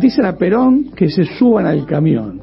dicen 0.00 0.24
a 0.24 0.36
Perón 0.36 0.92
que 0.96 1.08
se 1.08 1.24
suban 1.24 1.66
al 1.66 1.86
camión. 1.86 2.40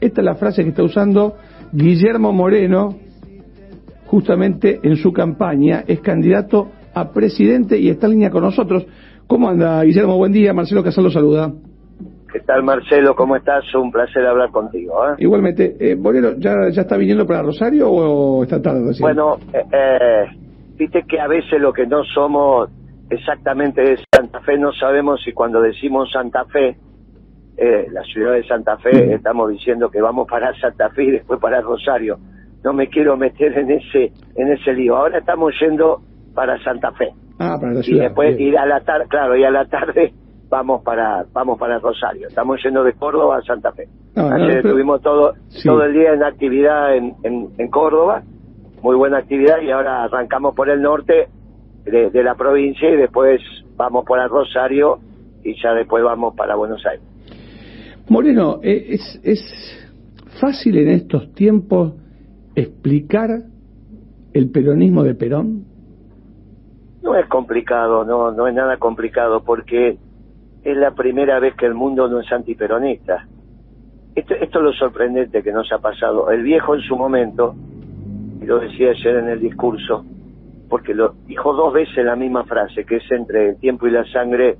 Esta 0.00 0.20
es 0.20 0.24
la 0.24 0.34
frase 0.34 0.62
que 0.62 0.70
está 0.70 0.82
usando 0.82 1.34
Guillermo 1.72 2.32
Moreno, 2.32 2.94
justamente 4.06 4.78
en 4.82 4.96
su 4.96 5.12
campaña, 5.12 5.84
es 5.86 6.00
candidato 6.00 6.68
a 6.94 7.12
presidente 7.12 7.78
y 7.78 7.88
está 7.88 8.06
en 8.06 8.12
línea 8.12 8.30
con 8.30 8.42
nosotros. 8.42 8.86
¿Cómo 9.26 9.48
anda, 9.48 9.82
Guillermo? 9.82 10.16
Buen 10.16 10.32
día, 10.32 10.52
Marcelo 10.52 10.84
Casal 10.84 11.10
saluda. 11.10 11.52
¿Qué 12.32 12.40
tal, 12.40 12.62
Marcelo? 12.62 13.14
¿Cómo 13.14 13.36
estás? 13.36 13.64
Un 13.74 13.90
placer 13.90 14.26
hablar 14.26 14.50
contigo. 14.50 14.92
¿eh? 15.06 15.14
Igualmente. 15.18 15.76
Eh, 15.80 15.96
Moreno, 15.96 16.32
¿ya, 16.38 16.68
¿ya 16.70 16.82
está 16.82 16.96
viniendo 16.98 17.26
para 17.26 17.42
Rosario 17.42 17.90
o 17.90 18.42
está 18.42 18.60
tarde? 18.60 18.92
Bueno, 19.00 19.38
eh, 19.52 19.64
eh, 19.72 20.26
viste 20.76 21.04
que 21.08 21.18
a 21.18 21.26
veces 21.26 21.58
lo 21.58 21.72
que 21.72 21.86
no 21.86 22.04
somos 22.04 22.70
exactamente 23.08 23.80
de 23.80 23.98
Santa 24.14 24.40
Fe, 24.40 24.58
no 24.58 24.72
sabemos 24.72 25.22
si 25.24 25.32
cuando 25.32 25.62
decimos 25.62 26.10
Santa 26.12 26.44
Fe, 26.44 26.76
eh, 27.58 27.88
la 27.90 28.02
ciudad 28.04 28.32
de 28.32 28.44
Santa 28.44 28.78
Fe, 28.78 29.14
estamos 29.14 29.50
diciendo 29.50 29.90
que 29.90 30.00
vamos 30.00 30.28
para 30.28 30.54
Santa 30.60 30.90
Fe 30.90 31.04
y 31.04 31.10
después 31.10 31.40
para 31.40 31.60
Rosario. 31.60 32.18
No 32.64 32.72
me 32.72 32.88
quiero 32.88 33.16
meter 33.16 33.56
en 33.58 33.70
ese 33.70 34.12
en 34.36 34.52
ese 34.52 34.72
lío. 34.72 34.96
Ahora 34.96 35.18
estamos 35.18 35.52
yendo 35.60 36.00
para 36.34 36.62
Santa 36.62 36.92
Fe. 36.92 37.12
Ah, 37.38 37.56
para 37.60 37.74
la 37.74 37.82
ciudad. 37.82 38.02
Y 38.02 38.04
después 38.06 38.40
ir 38.40 38.58
a 38.58 38.66
la 38.66 38.80
tarde, 38.80 39.06
claro, 39.08 39.36
y 39.36 39.44
a 39.44 39.50
la 39.50 39.66
tarde 39.66 40.12
vamos 40.48 40.82
para 40.82 41.24
vamos 41.32 41.58
para 41.58 41.78
Rosario. 41.78 42.28
Estamos 42.28 42.62
yendo 42.62 42.82
de 42.84 42.94
Córdoba 42.94 43.38
a 43.38 43.42
Santa 43.42 43.72
Fe. 43.72 43.88
Ayer 44.16 44.58
estuvimos 44.58 45.00
todo 45.02 45.34
todo 45.64 45.84
el 45.84 45.92
día 45.92 46.12
en 46.12 46.22
actividad 46.24 46.96
en, 46.96 47.14
en, 47.22 47.48
en 47.58 47.70
Córdoba, 47.70 48.22
muy 48.82 48.96
buena 48.96 49.18
actividad 49.18 49.60
y 49.60 49.70
ahora 49.70 50.04
arrancamos 50.04 50.54
por 50.54 50.68
el 50.70 50.82
norte 50.82 51.28
de, 51.90 52.22
la 52.22 52.34
provincia 52.34 52.88
y 52.90 52.96
después 52.96 53.40
vamos 53.76 54.04
por 54.04 54.18
el 54.20 54.28
Rosario 54.28 54.98
y 55.42 55.60
ya 55.60 55.72
después 55.72 56.04
vamos 56.04 56.34
para 56.34 56.54
Buenos 56.54 56.84
Aires. 56.86 57.04
Moreno, 58.08 58.60
eh, 58.62 58.86
¿es, 58.90 59.20
es 59.22 59.40
fácil 60.40 60.78
en 60.78 60.88
estos 60.88 61.32
tiempos 61.34 61.92
explicar 62.54 63.28
el 64.32 64.50
peronismo 64.50 65.02
de 65.02 65.14
Perón? 65.14 65.64
No 67.02 67.14
es 67.14 67.26
complicado, 67.28 68.04
no, 68.04 68.32
no 68.32 68.46
es 68.46 68.54
nada 68.54 68.78
complicado 68.78 69.42
porque 69.44 69.98
es 70.64 70.76
la 70.76 70.92
primera 70.92 71.38
vez 71.38 71.54
que 71.54 71.66
el 71.66 71.74
mundo 71.74 72.08
no 72.08 72.20
es 72.20 72.32
antiperonista. 72.32 73.26
Esto, 74.14 74.34
esto 74.34 74.58
es 74.58 74.64
lo 74.64 74.72
sorprendente 74.72 75.42
que 75.42 75.52
nos 75.52 75.70
ha 75.72 75.78
pasado. 75.78 76.30
El 76.30 76.42
viejo 76.42 76.74
en 76.74 76.80
su 76.80 76.96
momento, 76.96 77.54
y 78.40 78.46
lo 78.46 78.58
decía 78.58 78.90
ayer 78.90 79.16
en 79.16 79.28
el 79.28 79.40
discurso, 79.40 80.04
porque 80.68 80.94
lo 80.94 81.14
dijo 81.26 81.52
dos 81.52 81.72
veces 81.72 82.04
la 82.04 82.16
misma 82.16 82.44
frase, 82.44 82.84
que 82.84 82.96
es 82.96 83.10
entre 83.10 83.50
el 83.50 83.56
tiempo 83.58 83.86
y 83.86 83.90
la 83.90 84.04
sangre, 84.06 84.56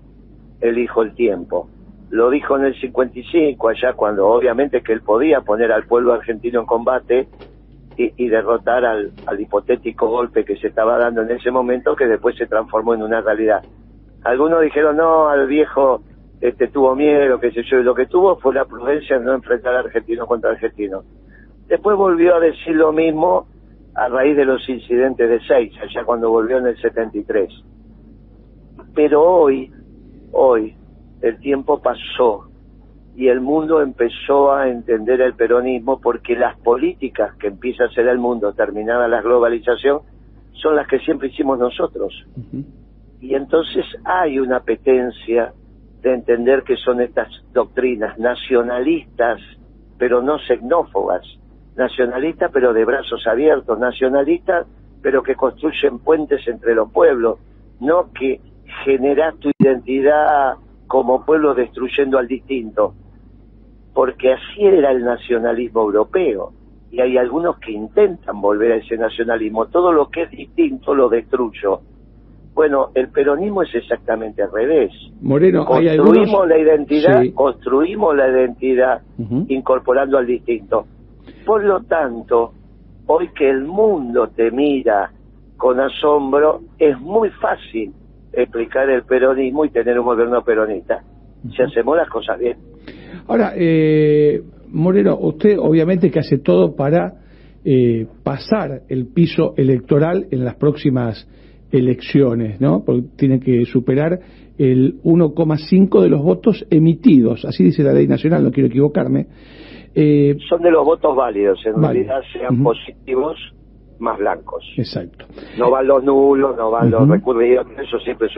elijo 0.61 1.03
el 1.03 1.15
tiempo. 1.15 1.69
Lo 2.11 2.31
dijo 2.31 2.57
en 2.57 2.65
el 2.65 2.81
55, 2.81 3.69
allá 3.69 3.93
cuando 3.93 4.29
obviamente 4.29 4.83
que 4.83 4.93
él 4.93 5.03
podía 5.03 5.43
poner 5.43 5.73
al 5.73 5.85
pueblo 5.85 6.15
argentino 6.15 6.61
en 6.61 6.67
combate 6.67 7.29
y, 7.97 8.29
derrotar 8.29 8.85
al, 8.85 9.13
hipotético 9.39 10.09
golpe 10.09 10.45
que 10.45 10.57
se 10.57 10.69
estaba 10.69 10.99
dando 10.99 11.23
en 11.23 11.33
ese 11.33 11.51
momento, 11.51 11.97
que 11.97 12.07
después 12.07 12.37
se 12.37 12.47
transformó 12.47 12.95
en 12.95 13.03
una 13.03 13.21
realidad. 13.21 13.63
Algunos 14.23 14.63
dijeron, 14.63 14.97
no, 14.97 15.29
al 15.29 15.49
viejo 15.49 16.03
este 16.41 16.69
tuvo 16.69 16.95
miedo, 16.95 17.41
qué 17.41 17.51
sé 17.51 17.63
yo, 17.65 17.79
y 17.79 17.83
lo 17.83 17.97
que 17.97 18.07
tuvo 18.07 18.37
fue 18.37 18.55
la 18.55 18.65
prudencia 18.65 19.19
de 19.19 19.25
no 19.25 19.35
enfrentar 19.35 19.75
a 19.75 19.81
argentino 19.81 20.27
contra 20.27 20.51
argentino. 20.51 21.03
Después 21.67 21.97
volvió 21.97 22.37
a 22.37 22.41
decir 22.41 22.77
lo 22.77 22.93
mismo 22.93 23.49
a 23.95 24.09
raíz 24.09 24.37
de 24.37 24.45
los 24.45 24.67
incidentes 24.69 25.29
de 25.29 25.41
Seis, 25.47 25.73
allá 25.83 26.05
cuando 26.05 26.31
volvió 26.31 26.59
en 26.59 26.69
el 26.69 26.81
73. 26.81 27.51
Pero 28.95 29.23
hoy, 29.23 29.73
hoy, 30.33 30.78
el 31.23 31.39
tiempo 31.39 31.81
pasó 31.81 32.49
y 33.17 33.29
el 33.29 33.41
mundo 33.41 33.83
empezó 33.83 34.53
a 34.53 34.69
entender 34.69 35.21
el 35.21 35.35
peronismo 35.35 36.01
porque 36.01 36.37
las 36.37 36.57
políticas 36.61 37.35
que 37.37 37.49
empieza 37.49 37.85
a 37.85 37.87
hacer 37.89 38.07
el 38.07 38.19
mundo, 38.19 38.53
terminada 38.53 39.09
la 39.09 39.21
globalización, 39.23 40.03
son 40.53 40.77
las 40.77 40.87
que 40.87 41.01
siempre 41.01 41.29
hicimos 41.29 41.59
nosotros. 41.59 42.15
Y 43.21 43.35
entonces 43.35 43.85
hay 44.05 44.39
una 44.39 44.59
apetencia 44.59 45.53
de 46.01 46.15
entender 46.15 46.63
que 46.63 46.77
son 46.77 47.01
estas 47.01 47.29
doctrinas 47.53 48.17
nacionalistas, 48.19 49.41
pero 49.99 50.23
no 50.23 50.39
xenófobas, 50.39 51.23
nacionalistas 51.77 52.53
pero 52.53 52.73
de 52.73 52.85
brazos 52.85 53.27
abiertos, 53.27 53.79
nacionalistas 53.81 54.67
pero 55.03 55.23
que 55.23 55.35
construyen 55.35 55.99
puentes 55.99 56.47
entre 56.47 56.75
los 56.75 56.93
pueblos, 56.93 57.39
no 57.81 58.13
que 58.13 58.41
generas 58.85 59.37
tu 59.39 59.51
identidad 59.59 60.57
como 60.89 61.25
pueblo 61.25 61.55
destruyendo 61.55 62.19
al 62.19 62.27
distinto, 62.27 62.95
porque 63.95 64.33
así 64.33 64.65
era 64.65 64.91
el 64.91 65.05
nacionalismo 65.05 65.83
europeo 65.83 66.53
y 66.91 67.01
hay 67.01 67.19
algunos 67.19 67.59
que 67.59 67.73
intentan 67.73 68.41
volver 68.41 68.73
a 68.73 68.77
ese 68.77 68.97
nacionalismo, 68.97 69.67
todo 69.67 69.93
lo 69.93 70.09
que 70.09 70.23
es 70.23 70.31
distinto 70.31 70.95
lo 70.95 71.09
destruyo. 71.09 71.81
Bueno, 72.55 72.89
el 72.95 73.09
peronismo 73.11 73.63
es 73.63 73.73
exactamente 73.75 74.43
al 74.43 74.51
revés. 74.51 74.91
Moreno, 75.21 75.65
construimos 75.65 76.49
la 76.49 76.59
identidad, 76.59 77.23
construimos 77.35 78.17
la 78.17 78.29
identidad 78.29 79.03
incorporando 79.49 80.19
al 80.19 80.27
distinto. 80.27 80.87
Por 81.45 81.63
lo 81.65 81.83
tanto, 81.83 82.53
hoy 83.07 83.29
que 83.29 83.49
el 83.49 83.65
mundo 83.65 84.29
te 84.29 84.51
mira 84.51 85.13
con 85.57 85.79
asombro, 85.79 86.63
es 86.79 86.99
muy 86.99 87.29
fácil 87.31 87.93
explicar 88.43 88.89
el 88.91 89.03
peronismo 89.05 89.65
y 89.65 89.71
tener 89.71 89.99
un 89.99 90.07
gobierno 90.07 90.43
peronista, 90.43 91.03
si 91.55 91.63
hacemos 91.63 91.97
las 91.97 92.09
cosas 92.09 92.39
bien. 92.39 92.57
Ahora, 93.27 93.53
eh, 93.57 94.43
Moreno, 94.69 95.17
usted 95.21 95.59
obviamente 95.59 96.11
que 96.11 96.19
hace 96.19 96.39
todo 96.39 96.75
para 96.75 97.15
eh, 97.65 98.07
pasar 98.23 98.83
el 98.89 99.07
piso 99.09 99.55
electoral 99.57 100.27
en 100.31 100.45
las 100.45 100.57
próximas 100.57 101.29
elecciones, 101.71 102.61
¿no? 102.61 102.83
Porque 102.85 103.03
tiene 103.17 103.41
que 103.41 103.65
superar 103.67 104.21
el 104.57 105.01
1,5 105.03 106.01
de 106.03 106.09
los 106.09 106.23
votos 106.23 106.67
emitidos, 106.71 107.45
así 107.45 107.65
dice 107.65 107.83
la 107.83 107.93
ley 107.93 108.07
nacional, 108.07 108.43
no 108.43 108.51
quiero 108.51 108.69
equivocarme. 108.69 109.27
Eh, 109.95 110.37
Son 110.49 110.63
de 110.63 110.71
los 110.71 110.85
votos 110.85 111.15
válidos, 111.15 111.59
en 111.67 111.81
realidad 111.81 112.21
sean 112.33 112.63
positivos 112.63 113.37
más 113.99 114.19
blancos. 114.19 114.65
Exacto. 114.77 115.27
No 115.59 115.71
van 115.71 115.87
los 115.87 116.03
nulos, 116.05 116.57
no 116.57 116.71
van 116.71 116.91
los 116.91 117.09
recurridos, 117.09 117.67
eso 117.79 117.99
siempre 118.01 118.29
es 118.29 118.37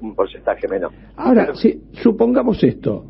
un 0.00 0.14
porcentaje, 0.14 0.68
menor. 0.68 0.92
Ahora, 1.16 1.54
si, 1.54 1.80
supongamos 2.02 2.62
esto, 2.62 3.04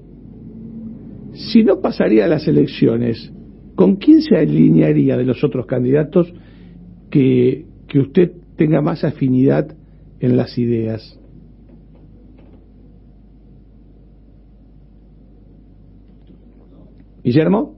si 1.32 1.64
no 1.64 1.80
pasaría 1.80 2.26
las 2.26 2.46
elecciones, 2.48 3.32
¿con 3.74 3.96
quién 3.96 4.22
se 4.22 4.36
alinearía 4.36 5.16
de 5.16 5.24
los 5.24 5.42
otros 5.44 5.66
candidatos 5.66 6.32
que, 7.10 7.66
que 7.88 7.98
usted 7.98 8.32
tenga 8.56 8.80
más 8.80 9.04
afinidad 9.04 9.68
en 10.20 10.36
las 10.36 10.56
ideas? 10.58 11.20
Guillermo, 17.22 17.74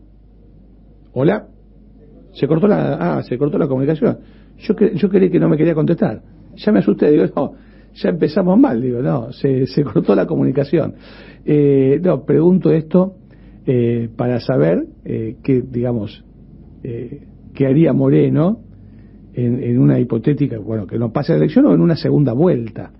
hola, 1.12 1.48
se 2.38 2.46
cortó 2.46 2.68
la, 2.68 2.94
ah, 2.94 3.22
se 3.22 3.36
cortó 3.36 3.58
la 3.58 3.66
comunicación. 3.66 4.18
Yo 4.58 4.74
yo 4.94 5.08
creí 5.08 5.28
que 5.30 5.40
no 5.40 5.48
me 5.48 5.56
quería 5.56 5.74
contestar. 5.74 6.22
Ya 6.56 6.72
me 6.72 6.78
asusté, 6.78 7.10
digo, 7.10 7.24
no, 7.34 7.54
ya 7.94 8.10
empezamos 8.10 8.58
mal, 8.58 8.80
digo, 8.80 9.02
no, 9.02 9.32
se, 9.32 9.66
se 9.66 9.82
cortó 9.82 10.14
la 10.14 10.26
comunicación. 10.26 10.94
Eh, 11.44 12.00
no, 12.02 12.24
pregunto 12.24 12.70
esto 12.70 13.16
eh, 13.66 14.08
para 14.16 14.40
saber 14.40 14.84
eh, 15.04 15.36
qué, 15.42 15.62
digamos, 15.62 16.24
eh, 16.82 17.22
qué 17.54 17.66
haría 17.66 17.92
Moreno 17.92 18.60
en, 19.34 19.62
en, 19.62 19.78
una 19.78 19.98
hipotética, 19.98 20.58
bueno, 20.58 20.86
que 20.86 20.98
no 20.98 21.12
pase 21.12 21.32
la 21.32 21.38
elección 21.38 21.66
o 21.66 21.74
en 21.74 21.80
una 21.80 21.96
segunda 21.96 22.32
vuelta. 22.32 22.92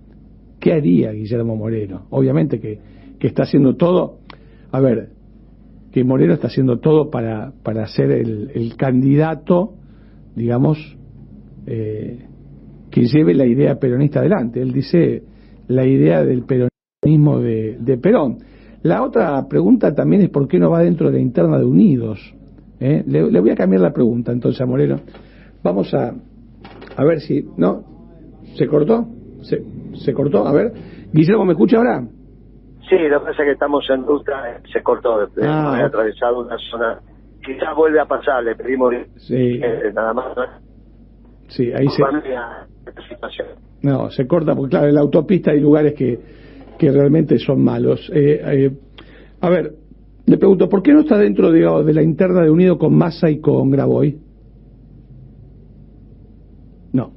¿Qué 0.58 0.72
haría 0.72 1.12
Guillermo 1.12 1.54
Moreno? 1.54 2.06
Obviamente 2.10 2.58
que, 2.58 2.78
que 3.18 3.28
está 3.28 3.44
haciendo 3.44 3.76
todo. 3.76 4.18
A 4.72 4.80
ver, 4.80 5.10
que 5.98 6.04
Moreno 6.04 6.34
está 6.34 6.46
haciendo 6.46 6.78
todo 6.78 7.10
para, 7.10 7.52
para 7.64 7.84
ser 7.88 8.12
el, 8.12 8.76
candidato, 8.76 9.72
digamos, 10.36 10.96
eh, 11.66 12.24
que 12.88 13.02
lleve 13.02 13.34
la 13.34 13.46
idea 13.46 13.80
peronista 13.80 14.20
adelante. 14.20 14.62
Él 14.62 14.70
dice 14.70 15.24
la 15.66 15.84
idea 15.84 16.22
del 16.22 16.44
peronismo 16.44 17.40
de, 17.40 17.78
de, 17.80 17.98
Perón. 17.98 18.38
La 18.82 19.02
otra 19.02 19.48
pregunta 19.48 19.92
también 19.92 20.22
es 20.22 20.30
por 20.30 20.46
qué 20.46 20.60
no 20.60 20.70
va 20.70 20.84
dentro 20.84 21.08
de 21.08 21.14
la 21.14 21.20
interna 21.20 21.58
de 21.58 21.64
Unidos. 21.64 22.32
¿Eh? 22.78 23.02
Le, 23.04 23.40
voy 23.40 23.50
a 23.50 23.56
cambiar 23.56 23.82
la 23.82 23.92
pregunta 23.92 24.30
entonces 24.30 24.60
a 24.60 24.66
Moreno. 24.66 25.00
Vamos 25.64 25.92
a, 25.94 26.14
a 26.96 27.04
ver 27.04 27.20
si... 27.22 27.44
¿No? 27.56 27.82
¿Se 28.54 28.68
cortó? 28.68 29.04
¿Se, 29.42 29.64
se 29.94 30.12
cortó? 30.12 30.46
A 30.46 30.52
ver. 30.52 30.72
Guillermo, 31.12 31.44
¿me 31.44 31.54
escucha 31.54 31.78
ahora? 31.78 32.06
Sí, 32.88 32.96
lo 32.96 33.20
que 33.20 33.26
pasa 33.26 33.42
es 33.42 33.46
que 33.46 33.52
estamos 33.52 33.84
en 33.90 34.06
ruta, 34.06 34.60
se 34.72 34.82
cortó, 34.82 35.20
después, 35.20 35.46
ah, 35.46 35.84
atravesado 35.84 36.40
una 36.40 36.56
zona, 36.70 37.00
quizás 37.44 37.74
vuelve 37.76 38.00
a 38.00 38.06
pasar, 38.06 38.42
le 38.42 38.54
pedimos 38.54 38.94
sí. 39.16 39.60
Eh, 39.62 39.92
nada 39.94 40.14
más. 40.14 40.26
Sí, 41.48 41.70
ahí 41.72 41.88
se... 41.88 42.02
No, 43.82 44.10
se 44.10 44.26
corta 44.26 44.54
porque 44.54 44.70
claro, 44.70 44.88
en 44.88 44.94
la 44.94 45.00
autopista 45.00 45.50
hay 45.50 45.60
lugares 45.60 45.94
que, 45.94 46.18
que 46.78 46.90
realmente 46.90 47.38
son 47.38 47.62
malos. 47.62 48.10
Eh, 48.14 48.40
eh, 48.44 48.70
A 49.40 49.50
ver, 49.50 49.72
le 50.26 50.36
pregunto, 50.36 50.68
¿por 50.68 50.82
qué 50.82 50.92
no 50.92 51.00
está 51.00 51.16
dentro 51.16 51.52
digamos, 51.52 51.86
de 51.86 51.94
la 51.94 52.02
interna 52.02 52.42
de 52.42 52.50
Unido 52.50 52.78
con 52.78 52.94
Massa 52.94 53.30
y 53.30 53.40
con 53.40 53.70
Graboy? 53.70 54.18
No, 56.92 57.12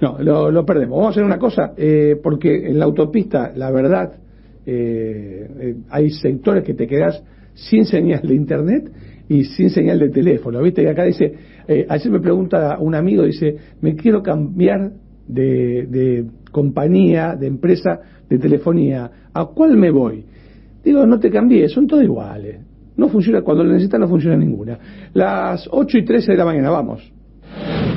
no, 0.00 0.50
lo, 0.50 0.64
perdemos. 0.64 0.96
Vamos 0.96 1.08
a 1.08 1.10
hacer 1.10 1.24
una 1.24 1.38
cosa, 1.38 1.74
eh, 1.76 2.18
porque 2.22 2.68
en 2.68 2.78
la 2.78 2.84
autopista, 2.84 3.52
la 3.54 3.70
verdad, 3.70 4.14
eh, 4.66 5.48
eh, 5.60 5.76
hay 5.90 6.10
sectores 6.10 6.64
que 6.64 6.74
te 6.74 6.86
quedas 6.86 7.22
sin 7.54 7.84
señal 7.84 8.22
de 8.22 8.34
internet 8.34 8.90
y 9.28 9.44
sin 9.44 9.70
señal 9.70 9.98
de 9.98 10.10
teléfono. 10.10 10.60
¿Viste? 10.60 10.82
Y 10.82 10.86
acá 10.86 11.04
dice, 11.04 11.32
eh, 11.68 11.86
ayer 11.88 12.12
me 12.12 12.20
pregunta 12.20 12.76
un 12.78 12.94
amigo, 12.94 13.22
dice, 13.22 13.56
me 13.80 13.94
quiero 13.94 14.22
cambiar 14.22 14.92
de, 15.26 15.86
de 15.88 16.26
compañía, 16.50 17.36
de 17.36 17.46
empresa 17.46 18.00
de 18.28 18.38
telefonía, 18.38 19.10
¿a 19.32 19.46
cuál 19.46 19.76
me 19.76 19.90
voy? 19.90 20.24
Digo, 20.82 21.06
no 21.06 21.18
te 21.18 21.30
cambies, 21.30 21.72
son 21.72 21.86
todos 21.86 22.02
iguales. 22.02 22.60
No 22.96 23.08
funciona, 23.08 23.42
cuando 23.42 23.62
lo 23.62 23.72
necesitas 23.72 24.00
no 24.00 24.08
funciona 24.08 24.36
ninguna. 24.36 24.78
Las 25.12 25.68
8 25.70 25.98
y 25.98 26.04
13 26.04 26.32
de 26.32 26.38
la 26.38 26.44
mañana, 26.44 26.70
vamos. 26.70 27.12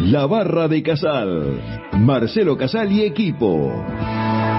La 0.06 0.26
barra 0.26 0.68
de 0.68 0.84
Casal. 0.84 1.60
Marcelo 2.00 2.58
Casal 2.58 2.92
y 2.92 3.04
equipo. 3.04 3.72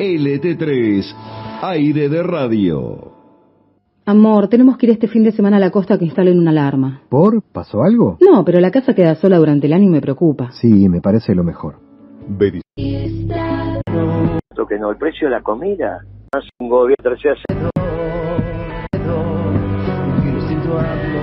LT3, 0.01 1.15
aire 1.61 2.09
de 2.09 2.23
radio. 2.23 3.13
Amor, 4.07 4.49
tenemos 4.49 4.79
que 4.79 4.87
ir 4.87 4.93
este 4.93 5.09
fin 5.09 5.23
de 5.23 5.31
semana 5.31 5.59
a 5.59 5.61
la 5.61 5.71
costa 5.71 5.99
que 5.99 6.07
instalen 6.07 6.39
una 6.39 6.53
alarma. 6.53 7.03
¿Por? 7.11 7.43
¿Pasó 7.43 7.83
algo? 7.83 8.17
No, 8.19 8.43
pero 8.43 8.61
la 8.61 8.71
casa 8.71 8.95
queda 8.95 9.15
sola 9.15 9.37
durante 9.37 9.67
el 9.67 9.75
año 9.75 9.85
y 9.85 9.91
me 9.91 10.01
preocupa. 10.01 10.53
Sí, 10.53 10.89
me 10.89 11.03
parece 11.03 11.35
lo 11.35 11.45
mejor. 11.45 11.75
que 14.67 14.79
no, 14.79 14.91
el 14.91 14.97
precio 14.97 15.29
de 15.29 15.35
la 15.35 15.43
comida. 15.43 15.99
un 16.61 16.69
gobierno 16.71 17.11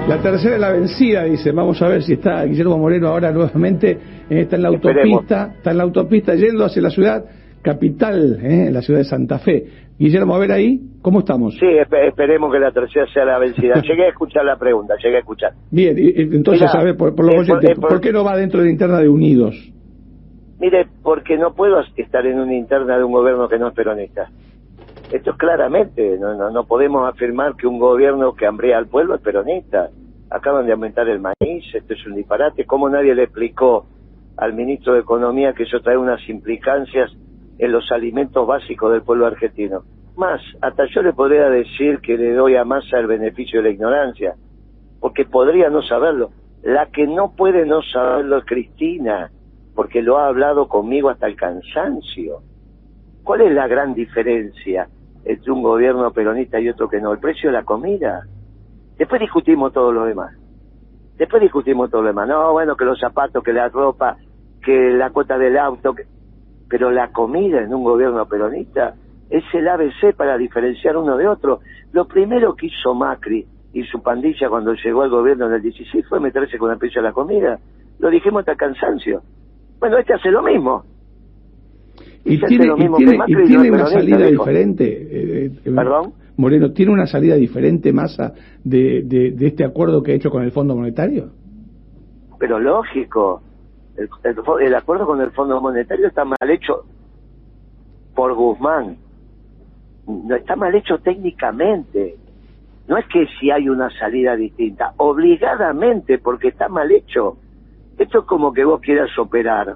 La 0.08 0.22
tercera 0.22 0.56
es 0.56 0.62
la 0.62 0.72
vencida, 0.72 1.24
dice. 1.24 1.52
Vamos 1.52 1.82
a 1.82 1.88
ver 1.88 2.04
si 2.04 2.14
está 2.14 2.44
Guillermo 2.44 2.78
Moreno 2.78 3.08
ahora 3.08 3.32
nuevamente. 3.32 3.98
está 4.30 4.56
en 4.56 4.62
la 4.62 4.68
autopista, 4.70 5.54
está 5.58 5.72
en 5.72 5.78
la 5.78 5.84
autopista 5.84 6.36
yendo 6.36 6.64
hacia 6.64 6.84
la 6.84 6.92
ciudad 6.92 7.26
capital, 7.62 8.40
¿eh? 8.42 8.70
la 8.72 8.82
ciudad 8.82 9.00
de 9.00 9.06
Santa 9.06 9.40
Fe. 9.40 9.66
Guillermo, 10.00 10.36
a 10.36 10.40
ver 10.40 10.52
ahí, 10.52 10.80
¿cómo 11.02 11.20
estamos? 11.20 11.56
Sí, 11.60 11.66
esperemos 11.66 12.52
que 12.52 12.60
la 12.60 12.72
tercera 12.72 13.08
sea 13.12 13.26
la 13.26 13.40
vencida. 13.40 13.82
Llegué 13.82 14.06
a 14.06 14.10
escuchar 14.10 14.46
la 14.46 14.56
pregunta, 14.58 14.94
llegué 15.02 15.18
a 15.18 15.20
escuchar. 15.20 15.54
Bien, 15.72 15.96
entonces, 15.98 16.70
a 16.74 16.84
ver, 16.84 16.96
por, 16.96 17.16
por, 17.16 17.26
lo 17.26 17.42
eh, 17.42 17.76
por, 17.76 18.00
qué 18.00 18.12
no 18.12 18.24
va 18.24 18.38
dentro 18.38 18.60
de 18.60 18.68
la 18.68 18.72
interna 18.72 19.00
de 19.00 19.10
Unidos? 19.10 19.56
Mire, 20.60 20.88
porque 21.02 21.38
no 21.38 21.54
puedo 21.54 21.82
estar 21.96 22.26
en 22.26 22.40
una 22.40 22.56
interna 22.56 22.98
de 22.98 23.04
un 23.04 23.12
gobierno 23.12 23.48
que 23.48 23.58
no 23.58 23.70
es 23.70 23.74
peronista. 23.74 24.30
Esto 25.12 25.32
es 25.32 25.38
claramente, 25.38 26.18
no, 26.20 26.36
no, 26.36 26.52
no 26.52 26.66
podemos 26.66 27.08
afirmar 27.10 27.56
que 27.56 27.66
un 27.66 27.80
gobierno 27.80 28.34
que 28.34 28.46
hambrea 28.46 28.78
al 28.78 28.88
pueblo 28.88 29.16
es 29.16 29.22
peronista. 29.22 29.90
Acaban 30.30 30.66
de 30.66 30.74
aumentar 30.74 31.08
el 31.08 31.22
maíz, 31.22 31.64
esto 31.74 31.94
es 31.94 32.06
un 32.06 32.16
disparate. 32.16 32.66
¿Cómo 32.66 32.90
nadie 32.90 33.16
le 33.16 33.24
explicó 33.24 33.86
al 34.36 34.54
ministro 34.54 34.94
de 34.94 35.00
Economía 35.00 35.54
que 35.54 35.64
eso 35.64 35.80
trae 35.80 35.98
unas 35.98 36.28
implicancias 36.30 37.12
en 37.60 37.72
los 37.72 37.92
alimentos 37.92 38.46
básicos 38.46 38.92
del 38.92 39.04
pueblo 39.04 39.26
argentino? 39.26 39.84
Más, 40.16 40.42
hasta 40.62 40.86
yo 40.94 41.02
le 41.02 41.14
podría 41.14 41.50
decir 41.50 42.00
que 42.00 42.18
le 42.18 42.34
doy 42.34 42.56
a 42.56 42.66
Massa 42.66 42.98
el 42.98 43.08
beneficio 43.08 43.60
de 43.60 43.70
la 43.70 43.74
ignorancia, 43.74 44.36
porque 45.00 45.26
podría 45.26 45.70
no 45.70 45.82
saberlo. 45.82 46.32
La 46.64 46.88
que 46.88 47.06
no 47.06 47.34
puede 47.36 47.66
no 47.66 47.82
saberlo 47.82 48.40
es 48.40 48.46
Cristina, 48.46 49.32
porque 49.76 50.02
lo 50.02 50.18
ha 50.18 50.28
hablado 50.28 50.68
conmigo 50.68 51.10
hasta 51.10 51.28
el 51.28 51.36
cansancio. 51.36 52.42
¿Cuál 53.24 53.42
es 53.42 53.52
la 53.54 53.68
gran 53.68 53.94
diferencia 53.94 54.88
entre 55.28 55.52
un 55.52 55.62
gobierno 55.62 56.12
peronista 56.12 56.60
y 56.60 56.70
otro 56.70 56.88
que 56.88 57.02
no, 57.02 57.12
el 57.12 57.20
precio 57.20 57.50
de 57.50 57.58
la 57.58 57.64
comida. 57.64 58.26
Después 58.98 59.20
discutimos 59.20 59.74
todo 59.74 59.92
lo 59.92 60.06
demás. 60.06 60.34
Después 61.18 61.42
discutimos 61.42 61.92
todo 61.92 62.02
lo 62.02 62.08
demás. 62.08 62.30
No, 62.30 62.54
bueno, 62.54 62.78
que 62.78 62.86
los 62.86 63.00
zapatos, 63.00 63.44
que 63.44 63.52
la 63.52 63.68
ropa, 63.68 64.18
que 64.64 64.92
la 64.92 65.10
cuota 65.10 65.38
del 65.38 65.58
auto, 65.58 65.96
pero 66.70 66.92
la 66.92 67.12
comida 67.12 67.62
en 67.62 67.74
un 67.74 67.84
gobierno 67.84 68.26
peronista 68.26 68.96
es 69.30 69.44
el 69.54 69.68
ABC 69.68 70.16
para 70.16 70.38
diferenciar 70.38 70.98
uno 70.98 71.18
de 71.18 71.28
otro. 71.28 71.60
Lo 71.92 72.08
primero 72.08 72.56
que 72.56 72.68
hizo 72.68 72.94
Macri 72.94 73.46
y 73.74 73.84
su 73.84 74.02
pandilla 74.02 74.50
cuando 74.50 74.74
llegó 74.74 75.04
al 75.04 75.10
gobierno 75.10 75.48
en 75.48 75.54
el 75.54 75.62
16 75.62 76.06
fue 76.08 76.20
meterse 76.20 76.58
con 76.58 76.72
el 76.72 76.78
precio 76.78 77.02
de 77.02 77.08
la 77.08 77.14
comida. 77.14 77.60
Lo 78.00 78.10
dijimos 78.10 78.42
hasta 78.42 78.56
cansancio. 78.56 79.22
Bueno, 79.80 79.98
este 79.98 80.14
hace 80.14 80.32
lo 80.32 80.42
mismo. 80.42 80.84
Y 82.24 82.40
tiene, 82.40 82.72
una 83.72 83.88
salida 83.88 84.28
diferente. 84.28 84.86
Eh, 84.86 85.52
eh, 85.66 85.72
¿Perdón? 85.74 86.14
Moreno, 86.36 86.72
¿tiene 86.72 86.92
una 86.92 87.08
salida 87.08 87.36
diferente, 87.36 87.92
Massa, 87.94 88.34
de, 88.64 89.04
de, 89.04 89.48
este 89.48 89.64
acuerdo 89.64 90.04
que 90.04 90.12
ha 90.12 90.16
hecho 90.16 90.30
con 90.30 90.44
el 90.44 90.52
Fondo 90.52 90.76
Monetario? 90.76 91.32
Pero 92.38 92.60
lógico. 92.60 93.42
El, 93.98 94.76
acuerdo 94.76 95.08
con 95.08 95.22
el 95.22 95.32
Fondo 95.32 95.60
Monetario 95.60 96.08
está 96.08 96.24
mal 96.24 96.50
hecho 96.50 96.86
por 98.14 98.34
Guzmán. 98.36 98.98
No 100.06 100.36
está 100.36 100.56
mal 100.56 100.74
hecho 100.76 101.00
técnicamente. 101.00 102.16
No 102.88 102.98
es 102.98 103.06
que 103.08 103.28
si 103.40 103.50
hay 103.52 103.68
una 103.68 103.90
salida 103.90 104.36
distinta, 104.36 104.94
obligadamente, 104.98 106.20
porque 106.20 106.50
está 106.50 106.70
mal 106.70 106.92
hecho. 106.92 107.38
Esto 107.98 108.20
es 108.20 108.26
como 108.26 108.54
que 108.54 108.64
vos 108.64 108.80
quieras 108.82 109.10
operar 109.18 109.76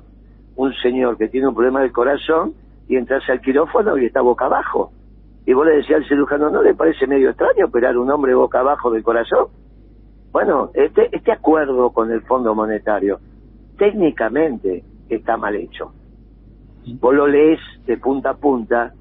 un 0.56 0.74
señor 0.76 1.18
que 1.18 1.28
tiene 1.28 1.48
un 1.48 1.56
problema 1.56 1.82
del 1.82 1.92
corazón 1.92 2.54
y 2.88 2.96
entras 2.98 3.28
al 3.30 3.42
quirófano 3.42 3.98
y 3.98 4.06
está 4.06 4.22
boca 4.22 4.46
abajo. 4.46 4.92
Y 5.46 5.54
vos 5.54 5.66
le 5.66 5.78
decías 5.78 6.02
al 6.02 6.08
cirujano, 6.08 6.52
¿no 6.52 6.62
le 6.62 6.76
parece 6.76 7.08
medio 7.08 7.30
extraño 7.32 7.66
operar 7.66 7.98
un 7.98 8.12
hombre 8.12 8.36
boca 8.36 8.60
abajo 8.60 8.92
del 8.92 9.04
corazón? 9.04 9.48
Bueno, 10.32 10.70
este, 10.76 11.10
este 11.12 11.32
acuerdo 11.32 11.90
con 11.90 12.12
el 12.12 12.22
Fondo 12.22 12.54
Monetario 12.54 13.20
técnicamente 13.82 14.84
está 15.10 15.38
mal 15.38 15.56
hecho. 15.56 15.92
Vos 17.00 17.16
lo 17.16 17.26
lees 17.26 17.60
de 17.88 17.98
punta 17.98 18.30
a 18.30 18.38
punta 18.38 18.94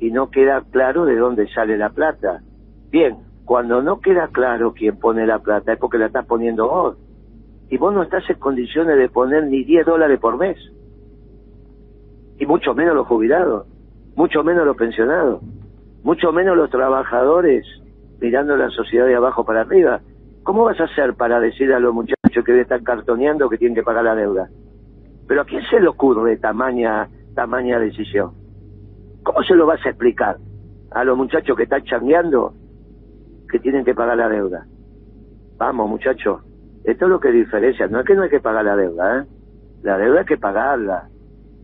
y 0.00 0.10
no 0.10 0.30
queda 0.32 0.64
claro 0.68 1.04
de 1.04 1.14
dónde 1.14 1.46
sale 1.54 1.78
la 1.78 1.90
plata. 1.90 2.42
Bien, 2.90 3.18
cuando 3.44 3.82
no 3.82 4.00
queda 4.00 4.26
claro 4.32 4.74
quién 4.74 4.98
pone 4.98 5.24
la 5.28 5.38
plata 5.38 5.74
es 5.74 5.78
porque 5.78 5.98
la 5.98 6.06
estás 6.06 6.26
poniendo 6.26 6.66
vos. 6.66 6.96
Y 7.70 7.76
vos 7.76 7.94
no 7.94 8.02
estás 8.02 8.28
en 8.28 8.40
condiciones 8.40 8.98
de 8.98 9.08
poner 9.08 9.44
ni 9.44 9.62
10 9.62 9.86
dólares 9.86 10.18
por 10.18 10.36
mes 10.36 10.58
y 12.40 12.46
mucho 12.46 12.74
menos 12.74 12.96
los 12.96 13.06
jubilados, 13.06 13.68
mucho 14.16 14.42
menos 14.42 14.66
los 14.66 14.76
pensionados, 14.76 15.40
mucho 16.02 16.32
menos 16.32 16.56
los 16.56 16.70
trabajadores 16.70 17.64
mirando 18.20 18.56
la 18.56 18.70
sociedad 18.70 19.06
de 19.06 19.14
abajo 19.14 19.44
para 19.44 19.60
arriba. 19.60 20.00
¿Cómo 20.46 20.62
vas 20.62 20.80
a 20.80 20.84
hacer 20.84 21.14
para 21.14 21.40
decir 21.40 21.72
a 21.72 21.80
los 21.80 21.92
muchachos 21.92 22.44
que 22.44 22.60
están 22.60 22.84
cartoneando 22.84 23.48
que 23.48 23.58
tienen 23.58 23.74
que 23.74 23.82
pagar 23.82 24.04
la 24.04 24.14
deuda? 24.14 24.48
Pero 25.26 25.40
¿a 25.40 25.44
quién 25.44 25.60
se 25.68 25.80
le 25.80 25.88
ocurre 25.88 26.36
tamaña, 26.36 27.08
tamaña 27.34 27.80
decisión? 27.80 28.30
¿Cómo 29.24 29.42
se 29.42 29.56
lo 29.56 29.66
vas 29.66 29.84
a 29.84 29.88
explicar 29.88 30.36
a 30.92 31.02
los 31.02 31.16
muchachos 31.16 31.56
que 31.56 31.64
están 31.64 31.82
changueando 31.82 32.54
que 33.50 33.58
tienen 33.58 33.84
que 33.84 33.92
pagar 33.92 34.18
la 34.18 34.28
deuda? 34.28 34.64
Vamos, 35.58 35.90
muchachos, 35.90 36.42
esto 36.84 37.06
es 37.06 37.10
lo 37.10 37.18
que 37.18 37.32
diferencia. 37.32 37.88
No 37.88 37.98
es 37.98 38.06
que 38.06 38.14
no 38.14 38.22
hay 38.22 38.30
que 38.30 38.38
pagar 38.38 38.64
la 38.64 38.76
deuda, 38.76 39.18
¿eh? 39.18 39.26
La 39.82 39.98
deuda 39.98 40.20
hay 40.20 40.26
que 40.26 40.36
pagarla 40.36 41.08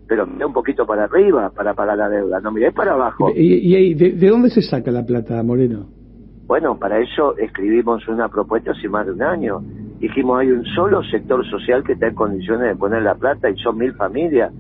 pero 0.08 0.26
miré 0.26 0.44
un 0.44 0.52
poquito 0.52 0.84
para 0.84 1.04
arriba 1.04 1.50
para 1.50 1.72
pagar 1.72 1.96
la 1.96 2.08
deuda, 2.08 2.40
no 2.40 2.52
miré 2.52 2.70
para 2.72 2.92
abajo. 2.92 3.30
¿Y, 3.34 3.74
y 3.74 3.94
de, 3.94 4.28
dónde 4.28 4.50
se 4.50 4.60
saca 4.60 4.90
la 4.90 5.06
plata, 5.06 5.42
Moreno? 5.42 6.01
Bueno, 6.46 6.78
para 6.78 6.98
eso 6.98 7.36
escribimos 7.38 8.06
una 8.08 8.28
propuesta 8.28 8.72
hace 8.72 8.88
más 8.88 9.06
de 9.06 9.12
un 9.12 9.22
año. 9.22 9.60
Dijimos, 9.98 10.40
hay 10.40 10.50
un 10.50 10.64
solo 10.66 11.02
sector 11.04 11.48
social 11.48 11.84
que 11.84 11.92
está 11.92 12.08
en 12.08 12.14
condiciones 12.14 12.68
de 12.68 12.76
poner 12.76 13.02
la 13.02 13.14
plata 13.14 13.48
y 13.48 13.56
son 13.58 13.78
mil 13.78 13.94
familias. 13.94 14.52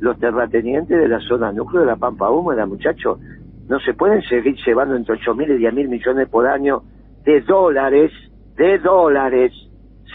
Los 0.00 0.18
terratenientes 0.18 0.98
de 0.98 1.08
la 1.08 1.20
zona 1.20 1.52
núcleo 1.52 1.82
de 1.82 1.86
la 1.86 1.96
Pampa 1.96 2.30
Húmeda, 2.30 2.66
muchachos, 2.66 3.18
no 3.68 3.78
se 3.80 3.94
pueden 3.94 4.22
seguir 4.22 4.56
llevando 4.64 4.96
entre 4.96 5.14
8 5.14 5.34
mil 5.34 5.50
y 5.50 5.58
10 5.58 5.74
mil 5.74 5.88
millones 5.88 6.28
por 6.28 6.46
año 6.46 6.82
de 7.24 7.40
dólares, 7.42 8.10
de 8.56 8.78
dólares, 8.78 9.52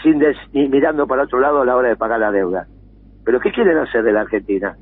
sin 0.02 0.22
ni 0.52 0.68
mirando 0.68 1.06
para 1.06 1.22
otro 1.22 1.40
lado 1.40 1.62
a 1.62 1.64
la 1.64 1.76
hora 1.76 1.88
de 1.88 1.96
pagar 1.96 2.20
la 2.20 2.32
deuda. 2.32 2.66
¿Pero 3.24 3.40
qué 3.40 3.52
quieren 3.52 3.78
hacer 3.78 4.02
de 4.02 4.12
la 4.12 4.22
Argentina? 4.22 4.76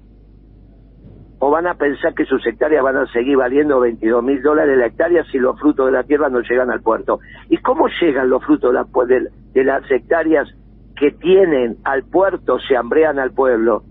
¿O 1.44 1.50
van 1.50 1.66
a 1.66 1.74
pensar 1.74 2.14
que 2.14 2.24
sus 2.24 2.46
hectáreas 2.46 2.84
van 2.84 2.96
a 2.98 3.06
seguir 3.08 3.36
valiendo 3.36 3.80
22 3.80 4.22
mil 4.22 4.40
dólares 4.42 4.78
la 4.78 4.86
hectárea 4.86 5.24
si 5.24 5.40
los 5.40 5.58
frutos 5.58 5.86
de 5.86 5.90
la 5.90 6.04
tierra 6.04 6.28
no 6.28 6.40
llegan 6.40 6.70
al 6.70 6.82
puerto? 6.82 7.18
¿Y 7.48 7.56
cómo 7.56 7.88
llegan 8.00 8.30
los 8.30 8.44
frutos 8.44 8.72
de, 9.08 9.64
las 9.64 9.90
hectáreas 9.90 10.48
que 10.94 11.10
tienen 11.10 11.78
al 11.82 12.04
puerto, 12.04 12.60
se 12.60 12.76
hambrean 12.76 13.18
al 13.18 13.32
pueblo? 13.32 13.82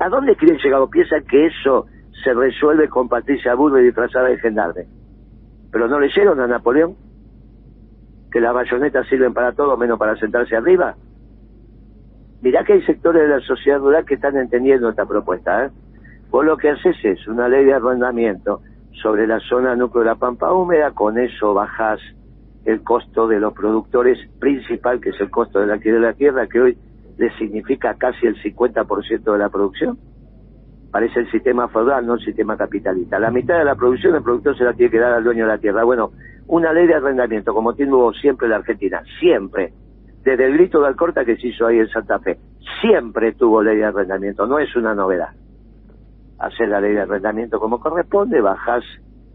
¿A 0.00 0.08
dónde 0.08 0.34
quieren 0.36 0.56
llegar? 0.64 0.80
¿O 0.80 0.88
piensan 0.88 1.26
que 1.26 1.48
eso 1.48 1.84
se 2.24 2.32
resuelve 2.32 2.88
con 2.88 3.06
Patricia 3.06 3.54
Burbe 3.54 3.82
disfrazada 3.82 4.28
de 4.28 4.38
gendarme? 4.38 4.86
¿Pero 5.70 5.88
no 5.88 6.00
leyeron 6.00 6.40
a 6.40 6.46
Napoleón? 6.46 6.96
¿Que 8.32 8.40
las 8.40 8.54
bayonetas 8.54 9.06
sirven 9.08 9.34
para 9.34 9.52
todo 9.52 9.76
menos 9.76 9.98
para 9.98 10.16
sentarse 10.16 10.56
arriba? 10.56 10.94
mirá 12.40 12.64
que 12.64 12.72
hay 12.72 12.82
sectores 12.84 13.20
de 13.20 13.28
la 13.28 13.40
sociedad 13.40 13.78
rural 13.78 14.06
que 14.06 14.14
están 14.14 14.38
entendiendo 14.38 14.88
esta 14.88 15.04
propuesta. 15.04 15.66
¿eh? 15.66 15.70
Vos 16.30 16.44
lo 16.44 16.56
que 16.56 16.70
haces 16.70 16.96
es 17.04 17.26
una 17.26 17.48
ley 17.48 17.64
de 17.64 17.74
arrendamiento 17.74 18.60
sobre 19.02 19.26
la 19.26 19.40
zona 19.40 19.74
núcleo 19.74 20.04
de 20.04 20.10
la 20.10 20.16
Pampa 20.16 20.52
Húmeda, 20.52 20.90
con 20.92 21.18
eso 21.18 21.54
bajás 21.54 22.00
el 22.64 22.82
costo 22.82 23.26
de 23.28 23.40
los 23.40 23.54
productores 23.54 24.18
principal, 24.38 25.00
que 25.00 25.10
es 25.10 25.20
el 25.20 25.30
costo 25.30 25.60
de 25.60 25.66
la 25.66 26.12
tierra, 26.12 26.46
que 26.46 26.60
hoy 26.60 26.78
les 27.16 27.34
significa 27.36 27.94
casi 27.94 28.26
el 28.26 28.36
50% 28.42 29.32
de 29.32 29.38
la 29.38 29.48
producción. 29.48 29.98
Parece 30.90 31.20
el 31.20 31.30
sistema 31.30 31.68
feudal, 31.68 32.06
no 32.06 32.14
el 32.14 32.20
sistema 32.20 32.56
capitalista. 32.56 33.18
La 33.18 33.30
mitad 33.30 33.58
de 33.58 33.64
la 33.64 33.74
producción 33.74 34.14
el 34.14 34.22
productor 34.22 34.56
se 34.56 34.64
la 34.64 34.72
tiene 34.74 34.90
que 34.90 34.98
dar 34.98 35.12
al 35.12 35.24
dueño 35.24 35.44
de 35.44 35.52
la 35.52 35.58
tierra. 35.58 35.84
Bueno, 35.84 36.12
una 36.46 36.72
ley 36.72 36.86
de 36.86 36.94
arrendamiento, 36.94 37.54
como 37.54 37.74
tiene 37.74 37.92
siempre 38.20 38.48
la 38.48 38.56
Argentina, 38.56 39.02
siempre, 39.18 39.72
desde 40.24 40.46
el 40.46 40.54
grito 40.54 40.80
de 40.80 40.88
Alcorta 40.88 41.24
que 41.24 41.36
se 41.36 41.48
hizo 41.48 41.66
ahí 41.66 41.78
en 41.78 41.88
Santa 41.88 42.18
Fe, 42.18 42.38
siempre 42.80 43.32
tuvo 43.32 43.62
ley 43.62 43.76
de 43.76 43.84
arrendamiento, 43.84 44.46
no 44.46 44.58
es 44.58 44.74
una 44.76 44.94
novedad. 44.94 45.30
Hacer 46.38 46.68
la 46.68 46.80
ley 46.80 46.92
de 46.92 47.00
arrendamiento 47.00 47.58
como 47.58 47.80
corresponde, 47.80 48.40
bajás 48.40 48.84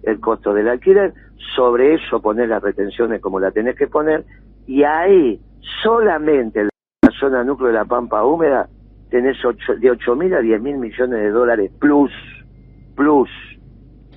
el 0.04 0.20
costo 0.20 0.54
del 0.54 0.68
alquiler, 0.70 1.14
sobre 1.56 1.96
eso 1.96 2.22
poner 2.22 2.50
las 2.50 2.62
retenciones 2.62 3.22
como 3.22 3.40
la 3.40 3.52
tenés 3.52 3.76
que 3.76 3.88
poner, 3.88 4.26
y 4.68 4.84
ahí 4.84 5.40
solamente 5.82 6.62
en 6.62 6.70
la 7.02 7.12
zona 7.20 7.44
núcleo 7.44 7.68
de 7.70 7.74
la 7.76 7.86
Pampa 7.86 8.24
Húmeda 8.26 8.68
tenés 9.10 9.38
ocho, 9.46 9.76
de 9.76 9.92
8 9.92 10.16
mil 10.16 10.34
a 10.34 10.40
10 10.40 10.62
mil 10.62 10.78
millones 10.78 11.20
de 11.20 11.30
dólares 11.30 11.72
plus, 11.80 12.12
plus, 12.96 13.30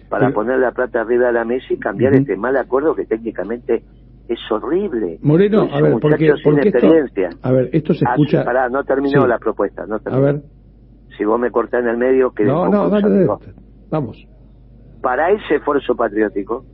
para 0.08 0.30
poner 0.30 0.58
la 0.58 0.72
plata 0.72 1.00
arriba 1.00 1.26
de 1.26 1.32
la 1.32 1.44
mesa 1.44 1.66
y 1.70 1.78
cambiar 1.78 2.14
este 2.14 2.36
mal 2.36 2.56
acuerdo 2.56 2.94
que 2.94 3.04
técnicamente 3.04 3.82
es 4.28 4.38
horrible. 4.50 5.18
Moreno, 5.22 5.68
a 5.72 5.80
ver, 5.80 5.92
porque, 6.00 6.32
porque 6.42 6.68
experiencia. 6.68 7.30
a 7.42 7.52
ver, 7.52 7.70
esto 7.72 7.94
se 7.94 8.04
Ah, 8.06 8.12
escucha... 8.12 8.44
pará, 8.44 8.68
no 8.68 8.82
terminó 8.84 9.26
la 9.26 9.38
propuesta, 9.38 9.86
no 9.86 10.00
a 10.04 10.18
ver, 10.18 10.40
Si 11.16 11.24
vos 11.24 11.38
me 11.38 11.50
cortás 11.50 11.82
en 11.82 11.88
el 11.88 11.96
medio, 11.96 12.32
que 12.32 12.44
no, 12.44 12.68
no, 12.68 12.88
dale, 12.88 13.26
vamos. 13.90 14.26
Para 15.02 15.30
ese 15.30 15.56
esfuerzo 15.56 15.94
patriótico, 15.94 16.64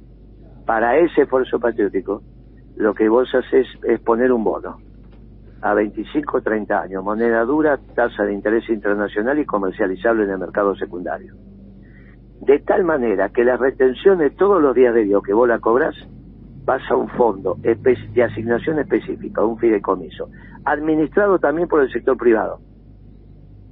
para 0.66 0.96
ese 0.99 1.22
esfuerzo 1.22 1.58
patriótico, 1.58 2.22
lo 2.76 2.94
que 2.94 3.08
vos 3.08 3.28
haces 3.34 3.66
es 3.84 4.00
poner 4.00 4.32
un 4.32 4.44
bono 4.44 4.78
a 5.61 5.75
25 5.75 6.38
o 6.38 6.40
30 6.40 6.80
años, 6.80 7.04
moneda 7.04 7.44
dura, 7.44 7.78
tasa 7.94 8.25
de 8.25 8.32
interés 8.32 8.68
internacional 8.68 9.38
y 9.38 9.46
comercializable 9.46 10.25
en 10.25 10.30
el 10.30 10.38
mercado 10.38 10.75
secundario. 10.75 11.34
De 12.40 12.58
tal 12.58 12.82
manera 12.84 13.28
que 13.28 13.44
las 13.44 13.61
retenciones 13.61 14.34
todos 14.37 14.61
los 14.61 14.75
días 14.75 14.92
de 14.94 15.04
Dios 15.04 15.22
que 15.22 15.32
vos 15.32 15.49
la 15.49 15.61
cobras, 15.61 15.94
vas 16.64 16.82
a 16.90 16.96
un 16.96 17.08
fondo 17.11 17.56
de 17.61 18.22
asignación 18.22 18.80
específica, 18.80 19.44
un 19.44 19.58
fideicomiso, 19.58 20.28
administrado 20.64 21.38
también 21.38 21.68
por 21.68 21.82
el 21.82 21.92
sector 21.92 22.16
privado, 22.16 22.61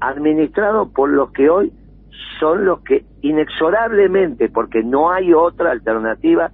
administrado 0.01 0.91
por 0.93 1.11
los 1.11 1.33
que 1.33 1.49
hoy 1.49 1.73
son 2.39 2.65
los 2.65 2.81
que 2.81 3.05
inexorablemente, 3.23 4.49
porque 4.49 4.83
no 4.83 5.11
hay 5.11 5.33
otra 5.33 5.71
alternativa, 5.71 6.51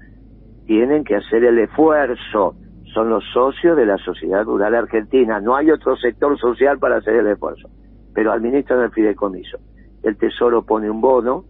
tienen 0.66 1.04
que 1.04 1.16
hacer 1.16 1.44
el 1.44 1.58
esfuerzo. 1.58 2.56
Son 2.92 3.08
los 3.08 3.24
socios 3.32 3.76
de 3.76 3.86
la 3.86 3.98
sociedad 3.98 4.44
rural 4.44 4.74
argentina. 4.74 5.40
No 5.40 5.54
hay 5.54 5.70
otro 5.70 5.96
sector 5.96 6.38
social 6.38 6.78
para 6.78 6.96
hacer 6.96 7.14
el 7.14 7.26
esfuerzo. 7.28 7.68
Pero 8.14 8.32
administran 8.32 8.80
el 8.82 8.90
fideicomiso. 8.90 9.58
El 10.02 10.16
Tesoro 10.16 10.64
pone 10.64 10.90
un 10.90 11.00
bono 11.00 11.44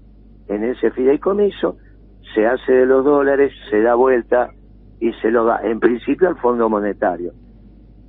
en 0.48 0.64
ese 0.64 0.90
fideicomiso, 0.90 1.76
se 2.34 2.46
hace 2.46 2.72
de 2.72 2.86
los 2.86 3.04
dólares, 3.04 3.52
se 3.70 3.80
da 3.80 3.94
vuelta 3.94 4.50
y 5.00 5.12
se 5.14 5.30
lo 5.30 5.44
da, 5.44 5.60
en 5.62 5.80
principio, 5.80 6.28
al 6.28 6.36
Fondo 6.36 6.68
Monetario. 6.68 7.32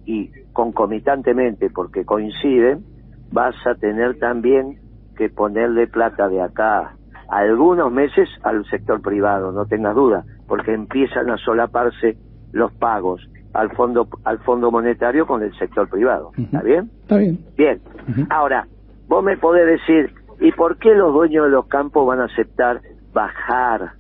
Y 0.06 0.32
concomitantemente, 0.54 1.70
porque 1.70 2.06
coinciden, 2.06 2.84
vas 3.32 3.56
a 3.66 3.76
tener 3.76 4.18
también 4.20 4.80
que 5.16 5.30
ponerle 5.30 5.88
plata 5.88 6.30
de 6.30 6.42
acá 6.42 6.96
algunos 7.30 7.92
meses 7.92 8.30
al 8.44 8.66
sector 8.66 9.02
privado, 9.02 9.52
no 9.52 9.66
tengas 9.66 9.96
duda, 9.96 10.24
porque 10.48 10.74
empiezan 10.74 11.30
a 11.30 11.38
solaparse 11.38 12.18
los 12.54 12.72
pagos 12.74 13.22
al 13.54 13.72
fondo 13.72 14.08
al 14.24 14.40
fondo 14.40 14.72
monetario 14.72 15.26
con 15.26 15.42
el 15.44 15.54
sector 15.58 15.90
privado. 15.90 16.32
¿Está 16.38 16.62
bien? 16.62 16.92
Está 17.02 17.18
bien. 17.18 17.40
Bien. 17.58 17.82
Ahora, 18.30 18.68
vos 19.08 19.24
me 19.24 19.38
podés 19.38 19.66
decir, 19.66 20.14
¿y 20.40 20.52
por 20.52 20.78
qué 20.78 20.94
los 20.94 21.14
dueños 21.14 21.46
de 21.46 21.52
los 21.52 21.68
campos 21.68 22.06
van 22.06 22.22
a 22.22 22.26
aceptar 22.26 22.82
bajar 23.14 23.94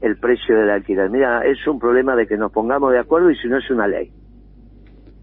el 0.00 0.16
precio 0.18 0.56
del 0.56 0.70
alquiler? 0.70 1.10
Mira, 1.10 1.44
es 1.44 1.66
un 1.66 1.78
problema 1.78 2.14
de 2.14 2.26
que 2.26 2.36
nos 2.36 2.52
pongamos 2.52 2.92
de 2.92 3.00
acuerdo 3.00 3.30
y 3.30 3.36
si 3.36 3.48
no 3.48 3.58
es 3.58 3.68
una 3.70 3.86
ley. 3.86 4.12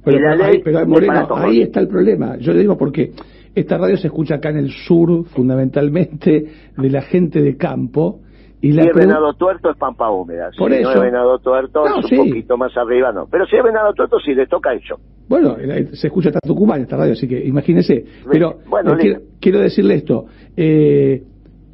Pero, 0.04 0.18
Y 0.18 0.22
la 0.22 0.30
pero 0.32 0.44
ley 0.44 0.56
ahí, 0.58 0.62
pero, 0.64 0.88
Moreno, 0.88 1.28
ahí 1.36 1.62
está 1.62 1.80
el 1.80 1.88
problema. 1.88 2.38
Yo 2.38 2.54
le 2.54 2.60
digo 2.60 2.78
porque 2.78 3.12
esta 3.54 3.78
radio 3.78 3.98
se 3.98 4.08
escucha 4.08 4.36
acá 4.36 4.50
en 4.50 4.58
el 4.58 4.72
sur, 4.72 5.26
fundamentalmente, 5.26 6.46
de 6.78 6.90
la 6.90 7.02
gente 7.02 7.42
de 7.42 7.58
campo. 7.58 8.20
Y 8.64 8.74
la 8.74 8.84
si 8.84 8.90
es 8.90 8.96
venado 8.96 9.34
tuerto 9.34 9.72
es 9.72 9.78
pampa 9.78 10.10
húmeda. 10.12 10.50
Por 10.58 10.72
si 10.72 10.78
eso. 10.78 10.90
no 10.90 10.96
es 10.96 11.02
venado 11.02 11.40
tuerto 11.40 11.84
No, 11.84 11.98
es 12.00 12.04
un 12.06 12.10
sí. 12.10 12.16
poquito 12.18 12.58
más 12.58 12.76
arriba, 12.78 13.12
no. 13.12 13.26
Pero 13.30 13.46
si 13.48 13.56
es 13.56 13.64
venado 13.64 13.92
tuerto, 13.94 14.20
sí 14.20 14.36
le 14.36 14.46
toca 14.46 14.70
a 14.70 14.74
ellos. 14.74 15.00
Bueno, 15.28 15.56
eh, 15.58 15.90
se 15.94 16.08
escucha 16.08 16.30
hasta 16.30 16.40
Tucumán 16.42 16.82
esta 16.82 16.96
radio, 16.96 17.14
así 17.14 17.28
que 17.28 17.44
imagínese. 17.44 18.06
Pero 18.32 18.60
Bueno, 18.70 18.94
eh, 18.94 18.98
quiero, 19.00 19.20
quiero 19.40 19.60
decirle 19.60 19.96
esto. 19.96 20.26
eh, 20.56 21.24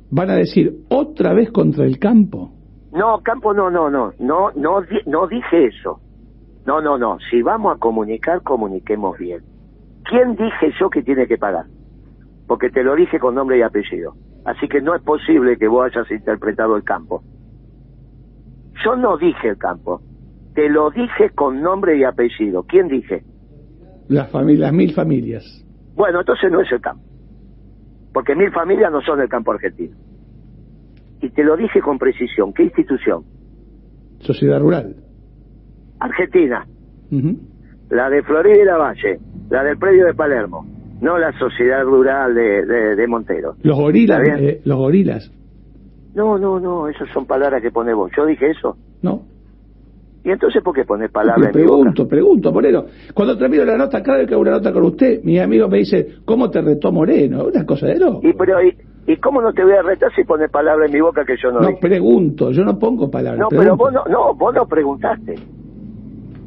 van 0.09 0.29
a 0.29 0.35
decir 0.35 0.73
otra 0.89 1.33
vez 1.33 1.51
contra 1.51 1.83
el 1.85 1.99
campo. 1.99 2.51
No, 2.93 3.19
Campo, 3.21 3.53
no, 3.53 3.69
no, 3.69 3.89
no, 3.89 4.13
no, 4.19 4.51
no, 4.55 4.79
no 5.05 5.27
dije 5.27 5.65
eso. 5.67 5.99
No, 6.67 6.81
no, 6.81 6.97
no. 6.97 7.17
Si 7.31 7.41
vamos 7.41 7.77
a 7.77 7.79
comunicar, 7.79 8.43
comuniquemos 8.43 9.17
bien. 9.17 9.41
¿Quién 10.03 10.35
dije 10.35 10.73
yo 10.77 10.89
que 10.89 11.01
tiene 11.01 11.25
que 11.25 11.37
pagar? 11.37 11.65
Porque 12.45 12.69
te 12.69 12.83
lo 12.83 12.93
dije 12.93 13.19
con 13.19 13.35
nombre 13.35 13.57
y 13.57 13.61
apellido. 13.61 14.15
Así 14.43 14.67
que 14.67 14.81
no 14.81 14.93
es 14.93 15.01
posible 15.01 15.57
que 15.57 15.69
vos 15.69 15.89
hayas 15.89 16.11
interpretado 16.11 16.75
el 16.75 16.83
campo. 16.83 17.23
Yo 18.83 18.97
no 18.97 19.17
dije 19.17 19.47
el 19.47 19.57
campo. 19.57 20.01
Te 20.55 20.67
lo 20.69 20.91
dije 20.91 21.29
con 21.33 21.61
nombre 21.61 21.97
y 21.97 22.03
apellido. 22.03 22.63
¿Quién 22.63 22.89
dije? 22.89 23.23
Las 24.09 24.29
familias, 24.29 24.73
mil 24.73 24.93
familias. 24.93 25.45
Bueno, 25.95 26.19
entonces 26.19 26.51
no 26.51 26.59
es 26.59 26.71
el 26.71 26.81
campo. 26.81 27.03
Porque 28.13 28.35
mil 28.35 28.51
familias 28.51 28.91
no 28.91 29.01
son 29.01 29.19
del 29.19 29.29
campo 29.29 29.53
argentino. 29.53 29.95
Y 31.21 31.29
te 31.29 31.45
lo 31.45 31.55
dije 31.55 31.79
con 31.81 31.97
precisión. 31.97 32.53
¿Qué 32.53 32.63
institución? 32.63 33.23
Sociedad 34.19 34.59
rural. 34.59 35.06
Argentina. 35.99 36.65
La 37.89 38.09
de 38.09 38.21
Florida 38.23 38.61
y 38.61 38.65
la 38.65 38.77
Valle. 38.77 39.19
La 39.49 39.63
del 39.63 39.77
predio 39.77 40.05
de 40.05 40.13
Palermo. 40.13 40.65
No 41.01 41.17
la 41.17 41.31
sociedad 41.37 41.83
rural 41.83 42.33
de, 42.33 42.65
de, 42.65 42.95
de 42.95 43.07
Montero. 43.07 43.55
Los 43.63 43.77
gorilas, 43.77 44.27
eh, 44.27 44.61
los 44.65 44.77
gorilas. 44.77 45.31
No, 46.15 46.37
no, 46.37 46.59
no. 46.59 46.87
Esas 46.89 47.07
son 47.13 47.25
palabras 47.25 47.61
que 47.61 47.71
pones 47.71 47.95
vos. 47.95 48.11
Yo 48.17 48.25
dije 48.25 48.49
eso. 48.49 48.75
No. 49.01 49.21
¿Y 50.23 50.31
entonces 50.31 50.61
por 50.61 50.73
qué 50.75 50.83
pones 50.83 51.09
palabras 51.11 51.55
en 51.55 51.61
mi 51.61 51.67
boca? 51.67 51.77
pregunto, 51.77 52.07
pregunto, 52.07 52.51
Moreno. 52.51 52.85
Cuando 53.13 53.37
termino 53.37 53.63
la 53.63 53.77
nota, 53.77 54.01
cada 54.03 54.17
vez 54.17 54.27
que 54.27 54.33
hago 54.33 54.41
una 54.41 54.51
nota 54.51 54.73
con 54.73 54.83
usted, 54.83 55.21
mis 55.23 55.39
amigos 55.39 55.69
me 55.69 55.77
dicen, 55.77 56.05
¿cómo 56.25 56.49
te 56.49 56.61
retó 56.61 56.91
Moreno? 56.91 57.45
Una 57.45 57.65
cosa 57.65 57.85
de 57.87 57.99
loco. 57.99 58.27
¿Y, 58.27 58.33
pero, 58.33 58.61
y, 58.61 58.75
¿Y 59.05 59.15
cómo 59.17 59.41
no 59.41 59.53
te 59.53 59.63
voy 59.63 59.73
a 59.73 59.83
retar 59.83 60.11
si 60.13 60.23
pones 60.25 60.49
palabras 60.51 60.89
en 60.89 60.95
mi 60.95 60.99
boca 61.01 61.23
que 61.23 61.35
yo 61.41 61.49
no, 61.51 61.61
No, 61.61 61.67
dije? 61.67 61.79
pregunto, 61.79 62.51
yo 62.51 62.65
no 62.65 62.77
pongo 62.77 63.09
palabras. 63.09 63.39
No, 63.39 63.47
pero 63.49 63.61
pregunto. 63.77 63.83
vos 63.85 63.93
no, 63.93 64.03
no, 64.11 64.33
vos 64.33 64.53
no 64.53 64.65
preguntaste. 64.65 65.35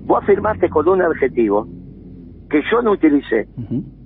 Vos 0.07 0.23
afirmaste 0.23 0.69
con 0.69 0.89
un 0.89 1.03
adjetivo 1.03 1.69
que 2.49 2.63
yo 2.71 2.83
no 2.83 2.93
utilicé. 2.93 3.49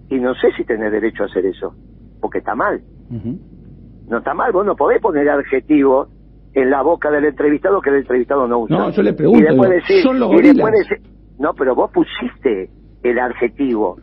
Y 0.08 0.18
no 0.18 0.34
sé 0.34 0.52
si 0.52 0.64
tenés 0.64 0.92
derecho 0.92 1.22
a 1.22 1.26
hacer 1.26 1.46
eso. 1.46 1.74
Porque 2.20 2.38
está 2.38 2.54
mal. 2.54 2.82
No 4.06 4.18
está 4.18 4.34
mal. 4.34 4.52
Vos 4.52 4.66
no 4.66 4.76
podés 4.76 5.00
poner 5.00 5.28
adjetivo 5.30 6.08
en 6.52 6.70
la 6.70 6.82
boca 6.82 7.10
del 7.10 7.24
entrevistado 7.24 7.80
que 7.80 7.90
el 7.90 7.96
entrevistado 7.96 8.46
no 8.46 8.60
usa. 8.60 8.76
No, 8.78 8.90
yo 8.90 9.02
le 9.02 9.12
pregunto, 9.12 9.40
Y 9.40 9.42
después 9.42 9.70
digo, 9.70 9.80
decir, 9.82 10.02
¿son 10.02 10.20
los 10.20 10.32
y 10.32 10.42
después 10.42 10.72
decir- 10.74 11.00
no, 11.38 11.54
pero 11.54 11.74
vos 11.74 11.90
pusiste 11.92 12.70
el 13.02 13.18
adjetivo. 13.18 13.98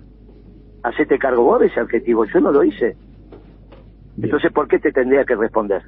Hacete 0.83 1.19
cargo 1.19 1.43
vos 1.43 1.59
de 1.59 1.67
ese 1.67 1.79
adjetivo. 1.79 2.25
Yo 2.25 2.39
no 2.41 2.51
lo 2.51 2.63
hice. 2.63 2.97
Bien. 4.15 4.25
Entonces, 4.25 4.51
¿por 4.51 4.67
qué 4.67 4.79
te 4.79 4.91
tendría 4.91 5.23
que 5.23 5.35
responder? 5.35 5.83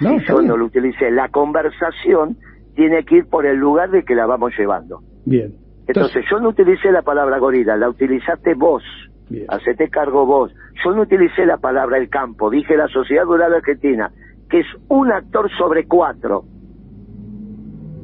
No, 0.00 0.18
si 0.18 0.26
yo 0.26 0.38
bien. 0.38 0.48
no 0.48 0.56
lo 0.56 0.66
utilicé. 0.66 1.10
La 1.10 1.28
conversación 1.28 2.36
tiene 2.74 3.04
que 3.04 3.16
ir 3.16 3.26
por 3.28 3.46
el 3.46 3.56
lugar 3.56 3.90
de 3.90 4.04
que 4.04 4.14
la 4.14 4.26
vamos 4.26 4.52
llevando. 4.58 5.02
Bien. 5.28 5.54
Entonces, 5.86 6.24
yo 6.30 6.40
no 6.40 6.50
utilicé 6.50 6.90
la 6.90 7.02
palabra 7.02 7.38
gorila, 7.38 7.76
la 7.76 7.88
utilizaste 7.88 8.54
vos. 8.54 8.82
Bien. 9.28 9.44
Hacete 9.48 9.90
cargo 9.90 10.24
vos. 10.24 10.52
Yo 10.82 10.92
no 10.92 11.02
utilicé 11.02 11.44
la 11.44 11.58
palabra 11.58 11.98
el 11.98 12.08
campo, 12.08 12.50
dije 12.50 12.76
la 12.76 12.88
Sociedad 12.88 13.24
Rural 13.24 13.54
Argentina, 13.54 14.10
que 14.48 14.60
es 14.60 14.66
un 14.88 15.12
actor 15.12 15.50
sobre 15.58 15.86
cuatro. 15.86 16.44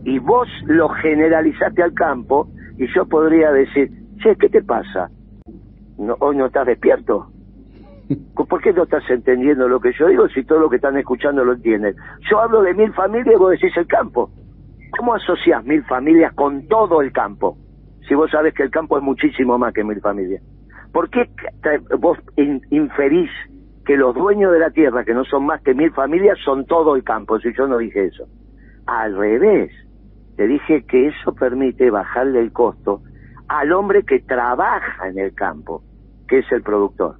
Y 0.05 0.19
vos 0.19 0.49
lo 0.67 0.91
generalizaste 0.91 1.83
al 1.83 1.95
campo, 1.95 2.49
y 2.77 2.87
yo 2.95 3.07
podría 3.07 3.53
decir, 3.53 3.91
che, 4.23 4.37
¿qué 4.37 4.51
te 4.51 4.63
pasa? 4.63 5.09
No, 5.97 6.17
¿Hoy 6.21 6.37
no 6.37 6.47
estás 6.47 6.67
despierto? 6.67 7.29
¿Por 8.35 8.61
qué 8.61 8.73
no 8.75 8.83
estás 8.83 9.09
entendiendo 9.09 9.67
lo 9.67 9.81
que 9.81 9.93
yo 9.99 10.09
digo 10.09 10.29
si 10.29 10.45
todo 10.45 10.59
lo 10.59 10.69
que 10.69 10.77
están 10.77 10.99
escuchando 10.99 11.43
lo 11.43 11.55
entienden? 11.55 11.95
Yo 12.31 12.41
hablo 12.41 12.61
de 12.61 12.75
mil 12.75 12.93
familias 12.93 13.35
y 13.35 13.39
vos 13.39 13.53
decís 13.53 13.75
el 13.79 13.87
campo. 13.87 14.31
¿Cómo 14.97 15.15
asociás 15.15 15.65
mil 15.65 15.85
familias 15.85 16.33
con 16.35 16.67
todo 16.69 17.01
el 17.01 17.13
campo? 17.13 17.57
Si 18.09 18.15
vos 18.15 18.31
sabés 18.31 18.55
que 18.55 18.63
el 18.63 18.71
campo 18.71 18.97
es 18.99 19.03
muchísimo 19.03 19.59
más 19.59 19.73
que 19.73 19.85
mil 19.85 20.01
familias. 20.01 20.43
¿Por 20.93 21.11
qué 21.11 21.29
vos 21.99 22.19
in- 22.37 22.61
inferís 22.71 23.31
que 23.85 23.97
los 23.97 24.15
dueños 24.15 24.53
de 24.53 24.59
la 24.59 24.71
tierra, 24.71 25.05
que 25.05 25.15
no 25.15 25.25
son 25.25 25.47
más 25.47 25.61
que 25.63 25.75
mil 25.75 25.91
familias, 25.93 26.39
son 26.45 26.65
todo 26.67 26.97
el 26.97 27.03
campo? 27.03 27.39
Si 27.41 27.53
yo 27.57 27.67
no 27.67 27.79
dije 27.79 28.07
eso. 28.07 28.25
Al 28.87 29.17
revés. 29.17 29.73
Te 30.37 30.47
dije 30.47 30.85
que 30.85 31.09
eso 31.09 31.35
permite 31.35 31.91
bajarle 31.91 32.41
el 32.41 32.53
costo 32.53 33.03
al 33.49 33.73
hombre 33.73 34.03
que 34.05 34.21
trabaja 34.21 35.09
en 35.09 35.19
el 35.19 35.33
campo, 35.35 35.83
que 36.27 36.39
es 36.39 36.51
el 36.51 36.63
productor, 36.63 37.17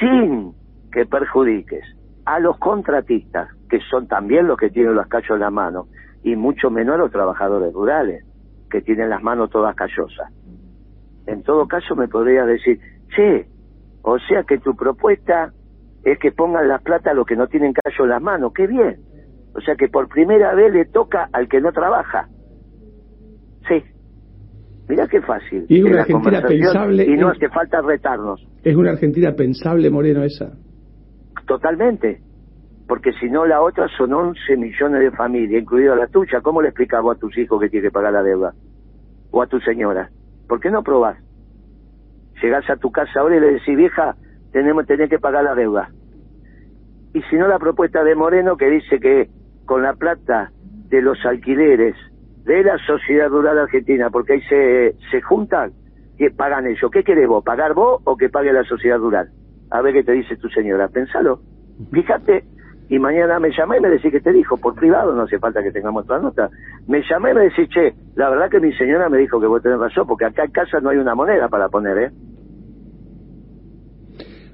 sin 0.00 0.52
que 0.92 1.04
perjudiques 1.04 1.84
a 2.24 2.38
los 2.40 2.58
contratistas, 2.58 3.48
que 3.68 3.80
son 3.90 4.08
también 4.08 4.46
los 4.46 4.56
que 4.56 4.70
tienen 4.70 4.94
los 4.94 5.06
cachos 5.08 5.34
en 5.34 5.40
la 5.40 5.50
mano, 5.50 5.86
y 6.26 6.34
mucho 6.34 6.70
menos 6.70 6.96
a 6.96 6.98
los 6.98 7.12
trabajadores 7.12 7.72
rurales, 7.72 8.24
que 8.68 8.80
tienen 8.80 9.10
las 9.10 9.22
manos 9.22 9.48
todas 9.48 9.76
callosas. 9.76 10.32
En 11.24 11.44
todo 11.44 11.68
caso 11.68 11.94
me 11.94 12.08
podría 12.08 12.44
decir, 12.44 12.80
che, 13.14 13.46
o 14.02 14.18
sea 14.18 14.42
que 14.42 14.58
tu 14.58 14.74
propuesta 14.74 15.52
es 16.02 16.18
que 16.18 16.32
pongan 16.32 16.66
la 16.66 16.80
plata 16.80 17.12
a 17.12 17.14
los 17.14 17.26
que 17.26 17.36
no 17.36 17.46
tienen 17.46 17.72
callo 17.72 18.04
en 18.04 18.10
las 18.10 18.20
manos, 18.20 18.52
qué 18.56 18.66
bien. 18.66 18.96
O 19.54 19.60
sea 19.60 19.76
que 19.76 19.86
por 19.86 20.08
primera 20.08 20.52
vez 20.56 20.72
le 20.72 20.86
toca 20.86 21.28
al 21.32 21.48
que 21.48 21.60
no 21.60 21.70
trabaja. 21.70 22.26
Sí. 23.68 23.84
Mirá 24.88 25.06
qué 25.06 25.20
fácil. 25.22 25.64
Y 25.68 25.78
es 25.78 25.84
una 25.84 26.00
Argentina 26.00 26.42
pensable. 26.42 27.04
Y 27.04 27.16
no 27.16 27.28
hace 27.28 27.48
falta 27.50 27.80
retarnos. 27.82 28.44
Es 28.64 28.74
una 28.74 28.90
Argentina 28.90 29.32
pensable, 29.32 29.90
Moreno, 29.90 30.24
esa. 30.24 30.52
Totalmente. 31.46 32.20
Porque 32.86 33.12
si 33.14 33.28
no, 33.28 33.46
la 33.46 33.62
otra 33.62 33.88
son 33.96 34.12
11 34.12 34.56
millones 34.56 35.00
de 35.00 35.10
familias, 35.10 35.62
incluida 35.62 35.96
la 35.96 36.06
tuya. 36.06 36.40
¿Cómo 36.40 36.62
le 36.62 36.68
explicamos 36.68 37.16
a 37.16 37.18
tus 37.18 37.36
hijos 37.36 37.60
que 37.60 37.68
tiene 37.68 37.88
que 37.88 37.92
pagar 37.92 38.12
la 38.12 38.22
deuda? 38.22 38.54
O 39.32 39.42
a 39.42 39.46
tu 39.46 39.58
señora. 39.60 40.10
¿Por 40.48 40.60
qué 40.60 40.70
no 40.70 40.82
probás? 40.82 41.18
Llegás 42.40 42.68
a 42.70 42.76
tu 42.76 42.92
casa 42.92 43.20
ahora 43.20 43.36
y 43.36 43.40
le 43.40 43.52
decís, 43.54 43.76
vieja, 43.76 44.14
tenemos 44.52 44.86
tener 44.86 45.08
que 45.08 45.18
pagar 45.18 45.44
la 45.44 45.54
deuda. 45.54 45.90
Y 47.12 47.22
si 47.22 47.36
no, 47.36 47.48
la 47.48 47.58
propuesta 47.58 48.04
de 48.04 48.14
Moreno 48.14 48.56
que 48.56 48.70
dice 48.70 49.00
que 49.00 49.28
con 49.64 49.82
la 49.82 49.94
plata 49.94 50.52
de 50.88 51.02
los 51.02 51.18
alquileres 51.24 51.96
de 52.44 52.62
la 52.62 52.78
sociedad 52.86 53.28
rural 53.28 53.58
argentina, 53.58 54.10
porque 54.10 54.34
ahí 54.34 54.42
se, 54.42 54.94
se 55.10 55.20
juntan, 55.22 55.72
que 56.16 56.30
pagan 56.30 56.66
ellos. 56.66 56.90
¿Qué 56.90 57.02
querés 57.02 57.28
vos? 57.28 57.44
¿Pagar 57.44 57.74
vos 57.74 58.00
o 58.04 58.16
que 58.16 58.28
pague 58.28 58.52
la 58.52 58.64
sociedad 58.64 58.98
rural? 58.98 59.30
A 59.70 59.82
ver 59.82 59.92
qué 59.92 60.04
te 60.04 60.12
dice 60.12 60.36
tu 60.36 60.48
señora. 60.48 60.88
Pensalo. 60.88 61.40
Fíjate. 61.92 62.44
Y 62.88 62.98
mañana 62.98 63.40
me 63.40 63.50
llamé 63.50 63.78
y 63.78 63.80
me 63.80 63.90
decís 63.90 64.12
que 64.12 64.20
te 64.20 64.32
dijo, 64.32 64.56
por 64.56 64.74
privado, 64.74 65.14
no 65.14 65.22
hace 65.22 65.38
falta 65.38 65.62
que 65.62 65.72
tengamos 65.72 66.04
otra 66.04 66.20
nota. 66.20 66.50
Me 66.86 67.02
llamé 67.02 67.32
y 67.32 67.34
me 67.34 67.40
decís, 67.42 67.68
che, 67.68 67.94
la 68.14 68.30
verdad 68.30 68.48
que 68.48 68.60
mi 68.60 68.72
señora 68.74 69.08
me 69.08 69.18
dijo 69.18 69.40
que 69.40 69.46
vos 69.46 69.60
tenés 69.60 69.78
razón, 69.78 70.06
porque 70.06 70.26
acá 70.26 70.44
en 70.44 70.52
casa 70.52 70.78
no 70.80 70.90
hay 70.90 70.98
una 70.98 71.14
moneda 71.14 71.48
para 71.48 71.68
poner, 71.68 71.98
¿eh? 71.98 72.10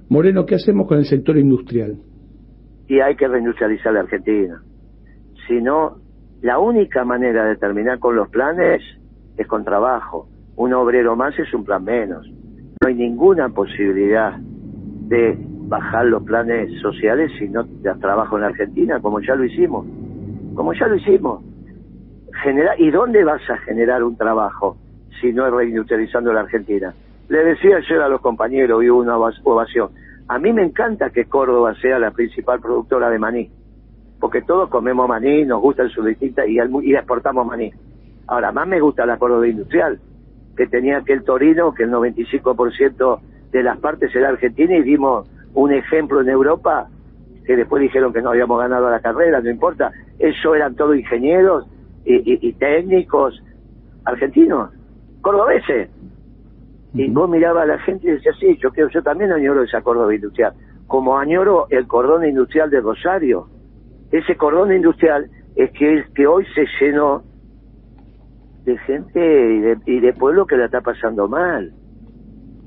Moreno, 0.08 0.46
¿qué 0.46 0.54
hacemos 0.54 0.86
con 0.88 0.98
el 0.98 1.04
sector 1.04 1.36
industrial? 1.36 1.96
Y 2.88 3.00
hay 3.00 3.16
que 3.16 3.28
reindustrializar 3.28 3.92
la 3.92 4.00
Argentina. 4.00 4.62
Si 5.46 5.60
no, 5.60 5.96
la 6.40 6.58
única 6.58 7.04
manera 7.04 7.46
de 7.46 7.56
terminar 7.56 7.98
con 7.98 8.16
los 8.16 8.28
planes 8.28 8.82
es 9.36 9.46
con 9.46 9.64
trabajo. 9.64 10.28
Un 10.56 10.74
obrero 10.74 11.16
más 11.16 11.38
es 11.38 11.52
un 11.54 11.64
plan 11.64 11.84
menos. 11.84 12.26
No 12.28 12.88
hay 12.88 12.94
ninguna 12.94 13.48
posibilidad 13.50 14.38
de 14.38 15.38
bajar 15.72 16.04
los 16.04 16.22
planes 16.22 16.70
sociales 16.82 17.32
si 17.38 17.48
no 17.48 17.64
das 17.80 17.98
trabajo 17.98 18.36
en 18.36 18.42
la 18.42 18.48
Argentina, 18.48 19.00
como 19.00 19.20
ya 19.20 19.34
lo 19.34 19.42
hicimos. 19.42 19.86
Como 20.54 20.74
ya 20.74 20.86
lo 20.86 20.96
hicimos. 20.96 21.42
¿Y 22.76 22.90
dónde 22.90 23.24
vas 23.24 23.40
a 23.48 23.56
generar 23.56 24.04
un 24.04 24.14
trabajo 24.18 24.76
si 25.18 25.32
no 25.32 25.46
es 25.46 25.52
reindustrializando 25.54 26.30
la 26.30 26.40
Argentina? 26.40 26.92
Le 27.30 27.44
decía 27.44 27.78
ayer 27.78 28.02
a 28.02 28.08
los 28.10 28.20
compañeros, 28.20 28.84
y 28.84 28.90
hubo 28.90 29.00
una 29.00 29.16
ovación, 29.16 29.88
a 30.28 30.38
mí 30.38 30.52
me 30.52 30.62
encanta 30.62 31.08
que 31.08 31.24
Córdoba 31.24 31.74
sea 31.80 31.98
la 31.98 32.10
principal 32.10 32.60
productora 32.60 33.08
de 33.08 33.18
maní, 33.18 33.50
porque 34.20 34.42
todos 34.42 34.68
comemos 34.68 35.08
maní, 35.08 35.46
nos 35.46 35.62
gusta 35.62 35.88
su 35.88 36.04
distinta 36.04 36.44
y, 36.44 36.58
y 36.82 36.94
exportamos 36.94 37.46
maní. 37.46 37.72
Ahora, 38.26 38.52
más 38.52 38.68
me 38.68 38.78
gusta 38.78 39.06
la 39.06 39.16
Córdoba 39.16 39.48
industrial, 39.48 39.98
que 40.54 40.66
tenía 40.66 40.98
aquel 40.98 41.24
Torino, 41.24 41.72
que 41.72 41.84
el 41.84 41.90
95% 41.90 43.20
de 43.52 43.62
las 43.62 43.78
partes 43.78 44.14
era 44.14 44.28
argentina 44.28 44.76
y 44.76 44.82
dimos 44.82 45.31
un 45.54 45.72
ejemplo 45.72 46.20
en 46.20 46.28
Europa, 46.28 46.88
que 47.44 47.56
después 47.56 47.82
dijeron 47.82 48.12
que 48.12 48.22
no 48.22 48.30
habíamos 48.30 48.58
ganado 48.58 48.88
la 48.90 49.00
carrera, 49.00 49.40
no 49.40 49.50
importa, 49.50 49.90
eso 50.18 50.54
eran 50.54 50.74
todos 50.76 50.96
ingenieros 50.96 51.66
y, 52.04 52.52
técnicos 52.54 53.42
argentinos, 54.04 54.70
cordobeses. 55.20 55.90
Y 56.94 57.10
vos 57.10 57.28
mirabas 57.28 57.64
a 57.64 57.66
la 57.66 57.78
gente 57.78 58.08
y 58.08 58.12
decías, 58.12 58.36
sí, 58.38 58.58
yo, 58.60 58.70
quiero, 58.70 58.90
yo 58.90 59.02
también 59.02 59.32
añoro 59.32 59.62
esa 59.62 59.80
Córdoba 59.80 60.14
industrial, 60.14 60.52
como 60.86 61.18
añoro 61.18 61.66
el 61.70 61.86
cordón 61.86 62.26
industrial 62.26 62.70
de 62.70 62.80
Rosario. 62.80 63.46
Ese 64.10 64.36
cordón 64.36 64.72
industrial 64.72 65.30
es 65.56 65.70
que, 65.72 66.04
que 66.14 66.26
hoy 66.26 66.44
se 66.54 66.66
llenó 66.80 67.22
de 68.64 68.76
gente 68.78 69.20
y 69.20 69.60
de, 69.60 69.78
y 69.86 70.00
de 70.00 70.12
pueblo 70.12 70.46
que 70.46 70.56
la 70.56 70.66
está 70.66 70.80
pasando 70.80 71.28
mal. 71.28 71.72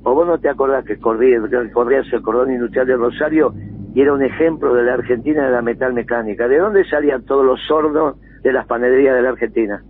¿O 0.08 0.14
vos 0.14 0.28
no 0.28 0.38
te 0.38 0.50
acordás 0.50 0.86
que 0.86 1.00
corrías, 1.00 1.42
el 1.52 2.22
cordón 2.22 2.52
industrial 2.52 2.86
de 2.86 2.96
Rosario 2.96 3.56
y 3.96 4.02
era 4.02 4.14
un 4.14 4.22
ejemplo 4.22 4.76
de 4.76 4.84
la 4.84 4.94
Argentina 4.94 5.48
de 5.48 5.52
la 5.52 5.64
metal 5.64 5.94
mecánica? 5.94 6.48
¿De 6.48 6.60
dónde 6.60 6.86
salían 6.86 7.26
todos 7.26 7.44
los 7.44 7.60
hornos 7.72 8.16
de 8.44 8.54
las 8.54 8.68
panaderías 8.68 9.16
de 9.16 9.22
la 9.24 9.30
Argentina? 9.30 9.84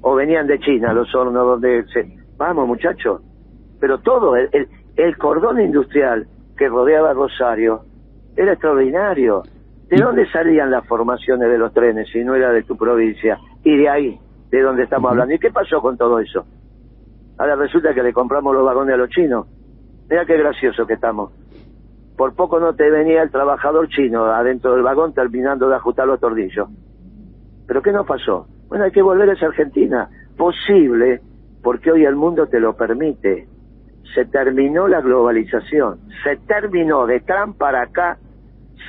¿O 0.00 0.14
venían 0.14 0.46
de 0.46 0.58
China 0.60 0.94
los 0.94 1.14
hornos 1.14 1.44
donde 1.44 1.84
se... 1.92 2.16
Vamos 2.38 2.66
muchachos, 2.66 3.20
pero 3.78 3.98
todo, 3.98 4.36
el, 4.36 4.68
el, 4.96 5.18
cordón 5.18 5.60
industrial 5.60 6.26
que 6.56 6.68
rodeaba 6.68 7.12
Rosario 7.12 7.82
era 8.36 8.52
extraordinario. 8.52 9.42
¿De 9.90 9.98
dónde 9.98 10.26
salían 10.30 10.70
las 10.70 10.86
formaciones 10.86 11.50
de 11.50 11.58
los 11.58 11.74
trenes 11.74 12.08
si 12.10 12.24
no 12.24 12.34
era 12.34 12.52
de 12.52 12.62
tu 12.62 12.74
provincia? 12.74 13.38
Y 13.62 13.76
de 13.76 13.88
ahí, 13.88 14.18
de 14.50 14.62
donde 14.62 14.84
estamos 14.84 15.10
hablando. 15.10 15.34
¿Y 15.34 15.38
qué 15.38 15.50
pasó 15.50 15.82
con 15.82 15.98
todo 15.98 16.20
eso? 16.20 16.46
Ahora 17.38 17.56
resulta 17.56 17.92
que 17.92 18.02
le 18.02 18.12
compramos 18.12 18.54
los 18.54 18.64
vagones 18.64 18.94
a 18.94 18.98
los 18.98 19.10
chinos. 19.10 19.46
Mira 20.08 20.24
qué 20.24 20.36
gracioso 20.36 20.86
que 20.86 20.94
estamos. 20.94 21.32
Por 22.16 22.34
poco 22.34 22.58
no 22.58 22.74
te 22.74 22.90
venía 22.90 23.22
el 23.22 23.30
trabajador 23.30 23.88
chino 23.88 24.24
adentro 24.24 24.72
del 24.72 24.82
vagón 24.82 25.12
terminando 25.12 25.68
de 25.68 25.76
ajustar 25.76 26.06
los 26.06 26.18
tordillos. 26.18 26.68
¿Pero 27.66 27.82
qué 27.82 27.92
nos 27.92 28.06
pasó? 28.06 28.46
Bueno, 28.68 28.84
hay 28.84 28.90
que 28.90 29.02
volver 29.02 29.28
a 29.28 29.34
esa 29.34 29.46
Argentina. 29.46 30.08
Posible, 30.36 31.20
porque 31.62 31.92
hoy 31.92 32.04
el 32.04 32.16
mundo 32.16 32.46
te 32.46 32.58
lo 32.58 32.74
permite. 32.74 33.46
Se 34.14 34.24
terminó 34.26 34.88
la 34.88 35.02
globalización. 35.02 35.98
Se 36.24 36.36
terminó 36.46 37.06
de 37.06 37.20
Trump 37.20 37.58
para 37.58 37.82
acá. 37.82 38.16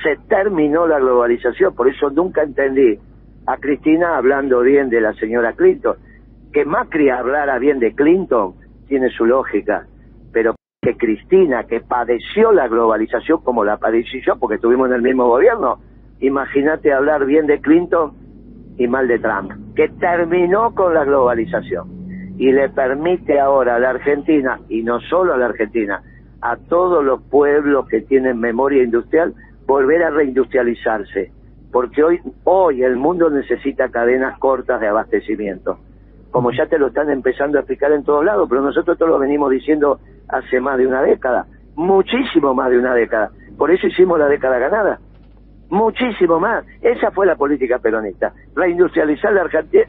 Se 0.02 0.16
terminó 0.28 0.86
la 0.86 0.98
globalización. 0.98 1.74
Por 1.74 1.88
eso 1.88 2.08
nunca 2.10 2.42
entendí 2.42 2.98
a 3.46 3.56
Cristina 3.58 4.16
hablando 4.16 4.60
bien 4.60 4.88
de 4.88 5.00
la 5.00 5.12
señora 5.14 5.52
Clinton 5.52 5.96
que 6.52 6.64
Macri 6.64 7.10
hablara 7.10 7.58
bien 7.58 7.78
de 7.78 7.94
Clinton 7.94 8.54
tiene 8.86 9.10
su 9.10 9.26
lógica, 9.26 9.86
pero 10.32 10.54
que 10.80 10.96
Cristina, 10.96 11.64
que 11.64 11.80
padeció 11.80 12.52
la 12.52 12.68
globalización 12.68 13.42
como 13.42 13.64
la 13.64 13.76
padecí 13.76 14.20
yo, 14.26 14.36
porque 14.38 14.56
estuvimos 14.56 14.88
en 14.88 14.94
el 14.94 15.02
mismo 15.02 15.26
gobierno, 15.26 15.80
imagínate 16.20 16.92
hablar 16.92 17.26
bien 17.26 17.46
de 17.46 17.60
Clinton 17.60 18.12
y 18.78 18.86
mal 18.86 19.08
de 19.08 19.18
Trump, 19.18 19.52
que 19.74 19.88
terminó 19.88 20.74
con 20.74 20.94
la 20.94 21.04
globalización 21.04 21.98
y 22.38 22.52
le 22.52 22.68
permite 22.68 23.40
ahora 23.40 23.76
a 23.76 23.78
la 23.80 23.90
Argentina, 23.90 24.60
y 24.68 24.82
no 24.82 25.00
solo 25.00 25.34
a 25.34 25.36
la 25.36 25.46
Argentina, 25.46 26.02
a 26.40 26.56
todos 26.56 27.04
los 27.04 27.20
pueblos 27.24 27.88
que 27.88 28.00
tienen 28.02 28.38
memoria 28.38 28.84
industrial, 28.84 29.34
volver 29.66 30.04
a 30.04 30.10
reindustrializarse, 30.10 31.32
porque 31.72 32.02
hoy, 32.04 32.20
hoy 32.44 32.84
el 32.84 32.96
mundo 32.96 33.28
necesita 33.28 33.90
cadenas 33.90 34.38
cortas 34.38 34.80
de 34.80 34.86
abastecimiento 34.86 35.78
como 36.30 36.52
ya 36.52 36.66
te 36.66 36.78
lo 36.78 36.88
están 36.88 37.10
empezando 37.10 37.58
a 37.58 37.60
explicar 37.60 37.92
en 37.92 38.04
todos 38.04 38.24
lados, 38.24 38.48
pero 38.48 38.62
nosotros 38.62 38.94
esto 38.94 39.06
lo 39.06 39.18
venimos 39.18 39.50
diciendo 39.50 40.00
hace 40.28 40.60
más 40.60 40.78
de 40.78 40.86
una 40.86 41.02
década, 41.02 41.46
muchísimo 41.74 42.54
más 42.54 42.70
de 42.70 42.78
una 42.78 42.94
década. 42.94 43.30
Por 43.56 43.70
eso 43.70 43.86
hicimos 43.86 44.18
la 44.18 44.26
década 44.26 44.58
ganada. 44.58 44.98
Muchísimo 45.70 46.40
más. 46.40 46.64
Esa 46.80 47.10
fue 47.10 47.26
la 47.26 47.36
política 47.36 47.78
peronista. 47.78 48.32
Reindustrializar 48.54 49.32
la 49.32 49.42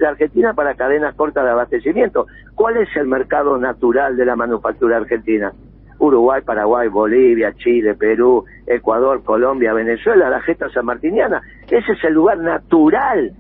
Argentina 0.09 0.53
para 0.53 0.75
cadenas 0.75 1.15
cortas 1.15 1.45
de 1.45 1.51
abastecimiento. 1.51 2.25
¿Cuál 2.55 2.77
es 2.77 2.89
el 2.97 3.07
mercado 3.07 3.57
natural 3.57 4.17
de 4.17 4.25
la 4.25 4.35
manufactura 4.35 4.97
argentina? 4.97 5.53
Uruguay, 5.99 6.41
Paraguay, 6.45 6.87
Bolivia, 6.89 7.53
Chile, 7.53 7.95
Perú, 7.95 8.43
Ecuador, 8.65 9.23
Colombia, 9.23 9.73
Venezuela, 9.73 10.29
la 10.29 10.41
gesta 10.41 10.69
sanmartiniana. 10.69 11.41
Ese 11.69 11.91
es 11.93 12.03
el 12.03 12.13
lugar 12.13 12.39
natural 12.39 13.31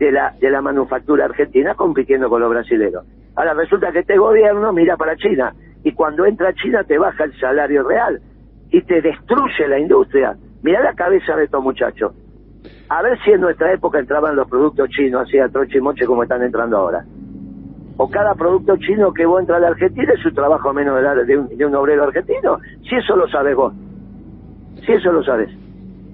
de 0.00 0.10
la, 0.10 0.34
de 0.40 0.50
la 0.50 0.62
manufactura 0.62 1.26
argentina 1.26 1.74
compitiendo 1.74 2.30
con 2.30 2.40
los 2.40 2.50
brasileños. 2.50 3.04
Ahora 3.36 3.52
resulta 3.52 3.92
que 3.92 4.00
este 4.00 4.16
gobierno 4.16 4.72
mira 4.72 4.96
para 4.96 5.14
China 5.14 5.52
y 5.84 5.92
cuando 5.92 6.24
entra 6.24 6.54
China 6.54 6.82
te 6.84 6.98
baja 6.98 7.24
el 7.24 7.38
salario 7.38 7.86
real 7.86 8.18
y 8.70 8.80
te 8.80 9.02
destruye 9.02 9.68
la 9.68 9.78
industria. 9.78 10.36
Mira 10.62 10.82
la 10.82 10.94
cabeza 10.94 11.36
de 11.36 11.44
estos 11.44 11.62
muchachos. 11.62 12.14
A 12.88 13.02
ver 13.02 13.18
si 13.22 13.30
en 13.30 13.42
nuestra 13.42 13.72
época 13.74 13.98
entraban 13.98 14.36
los 14.36 14.48
productos 14.48 14.88
chinos 14.88 15.22
así 15.22 15.38
a 15.38 15.48
troche 15.48 15.76
y 15.76 15.80
moche 15.82 16.06
como 16.06 16.22
están 16.22 16.42
entrando 16.42 16.78
ahora. 16.78 17.04
O 17.98 18.10
cada 18.10 18.34
producto 18.34 18.78
chino 18.78 19.12
que 19.12 19.26
vos 19.26 19.40
entras 19.40 19.58
a 19.58 19.60
la 19.60 19.68
Argentina 19.68 20.14
es 20.14 20.24
un 20.24 20.34
trabajo 20.34 20.72
menos 20.72 21.26
de, 21.26 21.36
un, 21.36 21.48
de 21.48 21.66
un 21.66 21.74
obrero 21.74 22.04
argentino. 22.04 22.58
Si 22.88 22.96
eso 22.96 23.16
lo 23.16 23.28
sabes 23.28 23.54
vos. 23.54 23.74
Si 24.86 24.92
eso 24.92 25.12
lo 25.12 25.22
sabes. 25.22 25.50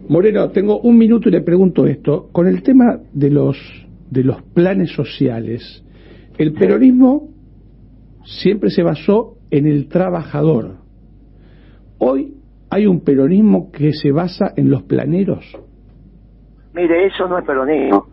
Moreno, 0.08 0.50
tengo 0.50 0.78
un 0.80 0.96
minuto 0.96 1.28
y 1.28 1.32
le 1.32 1.40
pregunto 1.40 1.84
esto. 1.86 2.28
Con 2.32 2.46
el 2.46 2.62
tema 2.62 2.98
de 3.12 3.30
los 3.30 3.56
de 4.10 4.22
los 4.22 4.40
planes 4.42 4.92
sociales, 4.92 5.84
el 6.38 6.52
peronismo 6.52 7.30
siempre 8.24 8.70
se 8.70 8.84
basó 8.84 9.38
en 9.50 9.66
el 9.66 9.88
trabajador. 9.88 10.76
Hoy 11.98 12.34
hay 12.70 12.86
un 12.86 13.00
peronismo 13.00 13.72
que 13.72 13.92
se 13.92 14.12
basa 14.12 14.52
en 14.56 14.70
los 14.70 14.84
planeros. 14.84 15.44
Mire, 16.72 17.06
eso 17.06 17.26
no 17.26 17.38
es 17.38 17.44
peronismo, 17.44 18.06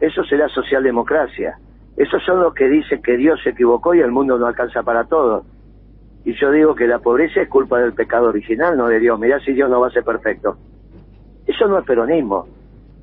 eso 0.00 0.24
será 0.24 0.48
socialdemocracia. 0.48 1.58
Esos 1.96 2.22
son 2.24 2.40
los 2.40 2.54
que 2.54 2.68
dicen 2.68 3.00
que 3.02 3.16
Dios 3.16 3.40
se 3.44 3.50
equivocó 3.50 3.94
y 3.94 4.00
el 4.00 4.10
mundo 4.10 4.36
no 4.38 4.46
alcanza 4.46 4.82
para 4.82 5.04
todos. 5.04 5.46
Y 6.24 6.34
yo 6.40 6.50
digo 6.50 6.74
que 6.74 6.88
la 6.88 6.98
pobreza 6.98 7.40
es 7.40 7.48
culpa 7.48 7.78
del 7.78 7.94
pecado 7.94 8.28
original, 8.28 8.76
no 8.76 8.88
de 8.88 8.98
Dios. 8.98 9.18
Mirá 9.18 9.38
si 9.40 9.52
Dios 9.52 9.70
no 9.70 9.80
va 9.80 9.88
a 9.88 9.90
ser 9.90 10.02
perfecto. 10.02 10.58
Eso 11.46 11.68
no 11.68 11.78
es 11.78 11.84
peronismo. 11.84 12.46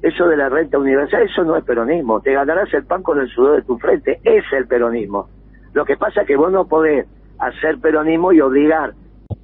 Eso 0.02 0.28
de 0.28 0.36
la 0.36 0.50
renta 0.50 0.78
universal, 0.78 1.24
eso 1.24 1.44
no 1.44 1.56
es 1.56 1.64
peronismo. 1.64 2.20
Te 2.20 2.34
ganarás 2.34 2.74
el 2.74 2.86
pan 2.86 3.04
con 3.04 3.20
el 3.20 3.30
sudor 3.30 3.56
de 3.56 3.62
tu 3.62 3.78
frente. 3.78 4.20
Es 4.24 4.44
el 4.52 4.68
peronismo. 4.68 5.30
Lo 5.74 5.86
que 5.86 5.96
pasa 5.96 6.22
es 6.22 6.28
que 6.28 6.36
vos 6.36 6.52
no 6.52 6.68
podés 6.68 7.08
hacer 7.40 7.80
peronismo 7.80 8.34
y 8.34 8.42
obligar 8.42 8.94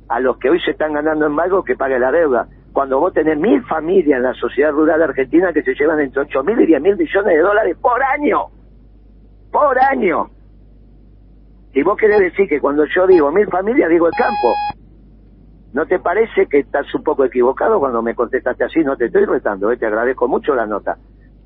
a 0.09 0.19
los 0.19 0.37
que 0.37 0.49
hoy 0.49 0.59
se 0.59 0.71
están 0.71 0.93
ganando 0.93 1.27
en 1.27 1.39
algo 1.39 1.63
que 1.63 1.75
pague 1.75 1.97
la 1.97 2.11
deuda. 2.11 2.47
Cuando 2.73 2.99
vos 2.99 3.13
tenés 3.13 3.37
mil 3.37 3.63
familias 3.63 4.17
en 4.17 4.23
la 4.23 4.33
sociedad 4.33 4.71
rural 4.71 5.01
argentina 5.01 5.53
que 5.53 5.63
se 5.63 5.73
llevan 5.73 5.99
entre 6.01 6.23
ocho 6.23 6.43
mil 6.43 6.59
y 6.59 6.65
diez 6.65 6.81
mil 6.81 6.97
millones 6.97 7.35
de 7.35 7.41
dólares 7.41 7.77
por 7.81 8.01
año. 8.03 8.47
Por 9.51 9.79
año. 9.79 10.29
Y 11.73 11.83
vos 11.83 11.97
querés 11.97 12.19
decir 12.19 12.47
que 12.47 12.59
cuando 12.59 12.85
yo 12.85 13.07
digo 13.07 13.31
mil 13.31 13.47
familias, 13.47 13.89
digo 13.89 14.07
el 14.07 14.13
campo. 14.13 14.53
¿No 15.73 15.85
te 15.85 15.99
parece 15.99 16.47
que 16.47 16.59
estás 16.59 16.93
un 16.95 17.03
poco 17.03 17.25
equivocado 17.25 17.79
cuando 17.79 18.01
me 18.01 18.15
contestaste 18.15 18.63
así? 18.63 18.79
No 18.79 18.97
te 18.97 19.05
estoy 19.05 19.25
retando, 19.25 19.71
¿eh? 19.71 19.77
te 19.77 19.85
agradezco 19.85 20.27
mucho 20.27 20.55
la 20.55 20.65
nota. 20.65 20.97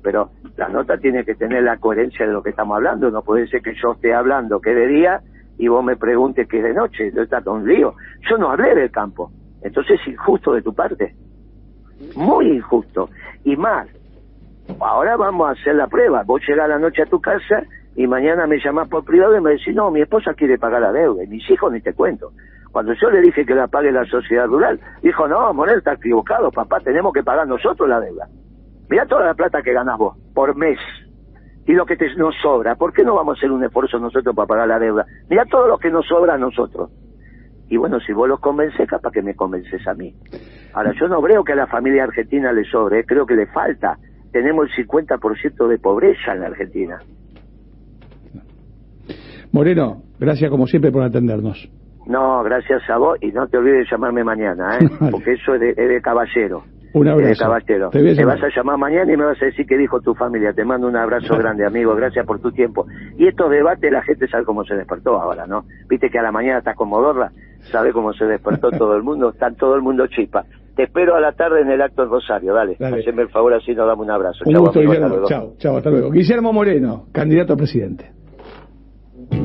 Pero 0.02 0.30
la 0.56 0.68
nota 0.68 0.96
tiene 0.98 1.24
que 1.24 1.34
tener 1.34 1.62
la 1.62 1.78
coherencia 1.78 2.26
de 2.26 2.32
lo 2.32 2.42
que 2.42 2.50
estamos 2.50 2.76
hablando. 2.76 3.10
No 3.10 3.22
puede 3.22 3.46
ser 3.48 3.62
que 3.62 3.74
yo 3.74 3.92
esté 3.92 4.14
hablando 4.14 4.60
que 4.60 4.74
de 4.74 4.86
día 4.86 5.20
y 5.58 5.68
vos 5.68 5.84
me 5.84 5.96
preguntes 5.96 6.48
que 6.48 6.62
de 6.62 6.72
noche. 6.72 7.08
Está 7.08 7.42
todo 7.42 7.54
un 7.54 7.68
lío. 7.68 7.94
Yo 8.28 8.38
no 8.38 8.50
hablé 8.50 8.74
del 8.74 8.90
campo. 8.90 9.30
Entonces 9.62 10.00
es 10.00 10.08
injusto 10.08 10.52
de 10.52 10.62
tu 10.62 10.74
parte. 10.74 11.14
Muy 12.16 12.48
injusto. 12.48 13.10
Y 13.44 13.56
más, 13.56 13.88
ahora 14.80 15.16
vamos 15.16 15.48
a 15.48 15.52
hacer 15.52 15.74
la 15.74 15.86
prueba. 15.86 16.22
Vos 16.22 16.42
llegás 16.46 16.68
la 16.68 16.78
noche 16.78 17.02
a 17.02 17.06
tu 17.06 17.20
casa 17.20 17.62
y 17.96 18.06
mañana 18.06 18.46
me 18.46 18.58
llamás 18.58 18.88
por 18.88 19.04
privado 19.04 19.36
y 19.36 19.40
me 19.40 19.52
decís, 19.52 19.74
no, 19.74 19.90
mi 19.90 20.00
esposa 20.00 20.34
quiere 20.34 20.58
pagar 20.58 20.80
la 20.80 20.92
deuda. 20.92 21.24
Y 21.24 21.28
mis 21.28 21.48
hijos 21.50 21.72
ni 21.72 21.80
te 21.80 21.92
cuento. 21.92 22.32
Cuando 22.74 22.92
yo 22.94 23.08
le 23.08 23.20
dije 23.20 23.46
que 23.46 23.54
la 23.54 23.68
pague 23.68 23.92
la 23.92 24.04
sociedad 24.04 24.48
rural, 24.48 24.80
dijo, 25.00 25.28
no, 25.28 25.54
Morel, 25.54 25.78
está 25.78 25.92
equivocado, 25.92 26.50
papá, 26.50 26.80
tenemos 26.80 27.12
que 27.12 27.22
pagar 27.22 27.46
nosotros 27.46 27.88
la 27.88 28.00
deuda. 28.00 28.26
Mira 28.90 29.06
toda 29.06 29.26
la 29.26 29.34
plata 29.34 29.62
que 29.62 29.72
ganas 29.72 29.96
vos 29.96 30.18
por 30.34 30.56
mes 30.56 30.76
y 31.68 31.72
lo 31.72 31.86
que 31.86 31.96
te, 31.96 32.12
nos 32.16 32.34
sobra. 32.42 32.74
¿Por 32.74 32.92
qué 32.92 33.04
no 33.04 33.14
vamos 33.14 33.36
a 33.36 33.38
hacer 33.38 33.52
un 33.52 33.62
esfuerzo 33.62 34.00
nosotros 34.00 34.34
para 34.34 34.48
pagar 34.48 34.66
la 34.66 34.80
deuda? 34.80 35.06
Mira 35.30 35.44
todo 35.44 35.68
lo 35.68 35.78
que 35.78 35.88
nos 35.88 36.04
sobra 36.04 36.34
a 36.34 36.36
nosotros. 36.36 36.90
Y 37.68 37.76
bueno, 37.76 38.00
si 38.00 38.12
vos 38.12 38.28
los 38.28 38.40
convences, 38.40 38.88
capaz 38.88 39.12
que 39.12 39.22
me 39.22 39.36
convences 39.36 39.86
a 39.86 39.94
mí. 39.94 40.12
Ahora, 40.72 40.92
yo 40.98 41.06
no 41.06 41.22
creo 41.22 41.44
que 41.44 41.52
a 41.52 41.56
la 41.56 41.68
familia 41.68 42.02
argentina 42.02 42.52
le 42.52 42.64
sobre, 42.64 42.98
eh, 42.98 43.04
creo 43.06 43.24
que 43.24 43.36
le 43.36 43.46
falta. 43.46 43.98
Tenemos 44.32 44.66
el 44.76 44.88
50% 44.88 45.68
de 45.68 45.78
pobreza 45.78 46.32
en 46.32 46.40
la 46.40 46.46
Argentina. 46.48 46.98
Moreno, 49.52 50.02
gracias 50.18 50.50
como 50.50 50.66
siempre 50.66 50.90
por 50.90 51.04
atendernos. 51.04 51.70
No, 52.06 52.42
gracias 52.42 52.82
a 52.90 52.98
vos 52.98 53.18
y 53.20 53.28
no 53.32 53.46
te 53.48 53.56
olvides 53.58 53.78
de 53.80 53.90
llamarme 53.90 54.24
mañana, 54.24 54.78
¿eh? 54.78 54.88
porque 55.10 55.32
eso 55.32 55.54
es 55.54 55.60
de, 55.60 55.70
es 55.70 55.76
de 55.88 56.00
caballero. 56.02 56.62
Un 56.92 57.08
Es 57.08 57.16
de 57.16 57.22
abrazo. 57.24 57.44
caballero. 57.44 57.90
Te 57.90 58.14
Te 58.14 58.24
vas 58.24 58.40
a 58.40 58.48
llamar 58.54 58.78
mañana 58.78 59.12
y 59.12 59.16
me 59.16 59.24
vas 59.24 59.42
a 59.42 59.46
decir 59.46 59.66
qué 59.66 59.76
dijo 59.76 60.00
tu 60.00 60.14
familia. 60.14 60.52
Te 60.52 60.64
mando 60.64 60.86
un 60.86 60.94
abrazo 60.96 61.34
grande, 61.38 61.66
amigo. 61.66 61.92
Gracias 61.96 62.24
por 62.24 62.38
tu 62.38 62.52
tiempo. 62.52 62.86
Y 63.18 63.26
estos 63.26 63.50
debates, 63.50 63.90
la 63.90 64.02
gente 64.02 64.28
sabe 64.28 64.44
cómo 64.44 64.64
se 64.64 64.76
despertó 64.76 65.20
ahora, 65.20 65.44
¿no? 65.46 65.64
Viste 65.88 66.08
que 66.08 66.20
a 66.20 66.22
la 66.22 66.30
mañana 66.30 66.58
estás 66.58 66.76
como 66.76 67.00
Dorla, 67.00 67.32
sabe 67.72 67.92
cómo 67.92 68.12
se 68.12 68.26
despertó 68.26 68.70
todo 68.70 68.94
el 68.94 69.02
mundo, 69.02 69.30
está 69.30 69.50
todo 69.52 69.74
el 69.74 69.82
mundo 69.82 70.06
chispa. 70.06 70.44
Te 70.76 70.84
espero 70.84 71.16
a 71.16 71.20
la 71.20 71.32
tarde 71.32 71.62
en 71.62 71.70
el 71.70 71.82
acto 71.82 72.04
en 72.04 72.10
Rosario, 72.10 72.52
dale. 72.54 72.76
Dale. 72.78 73.00
Haceme 73.00 73.22
el 73.22 73.28
favor 73.30 73.54
así 73.54 73.74
nos 73.74 73.86
damos 73.88 74.04
un 74.06 74.10
abrazo. 74.12 74.44
Un 74.46 74.52
Chau, 74.52 74.62
gusto, 74.62 74.78
amigo, 74.78 74.92
hasta 74.92 75.04
Guillermo. 75.06 75.08
luego. 75.08 75.28
Chao, 75.28 75.54
chao, 75.58 75.76
hasta 75.78 75.90
luego. 75.90 76.10
Guillermo 76.12 76.52
Moreno, 76.52 77.06
candidato 77.12 77.54
a 77.54 77.56
presidente. 77.56 78.12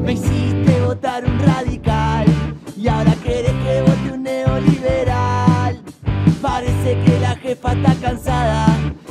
Me 0.04 0.12
hiciste 0.14 0.86
votar 0.86 1.24
un 1.24 1.40
radical 1.40 2.26
y 2.82 2.88
ahora 2.88 3.14
querés 3.24 3.52
que 3.52 3.82
vote 3.82 4.14
un 4.14 4.24
neoliberal. 4.24 5.82
Parece 6.42 6.98
que 7.04 7.20
la 7.20 7.36
jefa 7.36 7.74
está 7.74 7.94
cansada, 7.96 8.68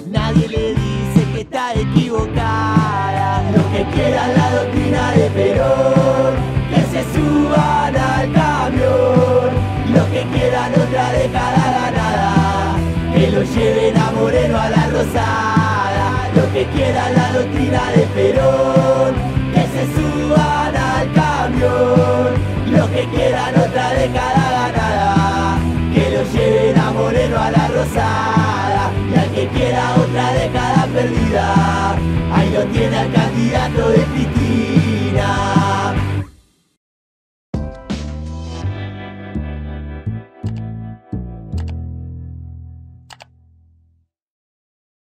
nadie 0.07 0.48
le 0.48 0.68
dice 0.70 1.33
que 1.35 1.40
está 1.42 1.74
equivocada. 1.74 3.42
Los 3.54 3.64
que 3.66 3.85
quieran 3.94 4.31
la 4.35 4.50
doctrina 4.50 5.12
de 5.12 5.31
Perón, 5.37 6.35
que 6.70 6.81
se 6.92 7.02
suban 7.12 7.96
al 7.96 8.33
camión. 8.33 9.50
Los 9.92 10.07
que 10.07 10.22
quieran 10.33 10.72
otra 10.72 11.12
década 11.12 11.90
ganada, 11.90 12.76
que 13.14 13.31
lo 13.31 13.42
lleven 13.42 13.96
a 13.98 14.11
Moreno 14.12 14.59
a 14.59 14.70
la 14.70 14.87
Rosada. 14.87 16.31
Los 16.35 16.46
que 16.46 16.64
quieran 16.74 17.14
la 17.14 17.33
doctrina 17.33 17.83
de 17.94 18.02
Perón, 18.14 19.27
de 23.98 24.12
cada 24.12 24.70
ganada, 24.70 25.58
que 25.92 26.11
lo 26.11 26.22
lleven 26.32 26.78
a 26.78 26.92
Moreno 26.92 27.37
a 27.37 27.50
la 27.50 27.68
Rosada, 27.68 28.92
y 29.12 29.18
al 29.18 29.30
que 29.32 29.48
quiera 29.48 29.94
otra 29.96 30.32
década 30.34 30.87
perdida, 30.94 31.96
ahí 32.32 32.50
lo 32.50 32.64
tiene 32.66 32.96
al 32.96 33.12
candidato 33.12 33.88
de 33.90 34.04
Cristo. 34.04 34.38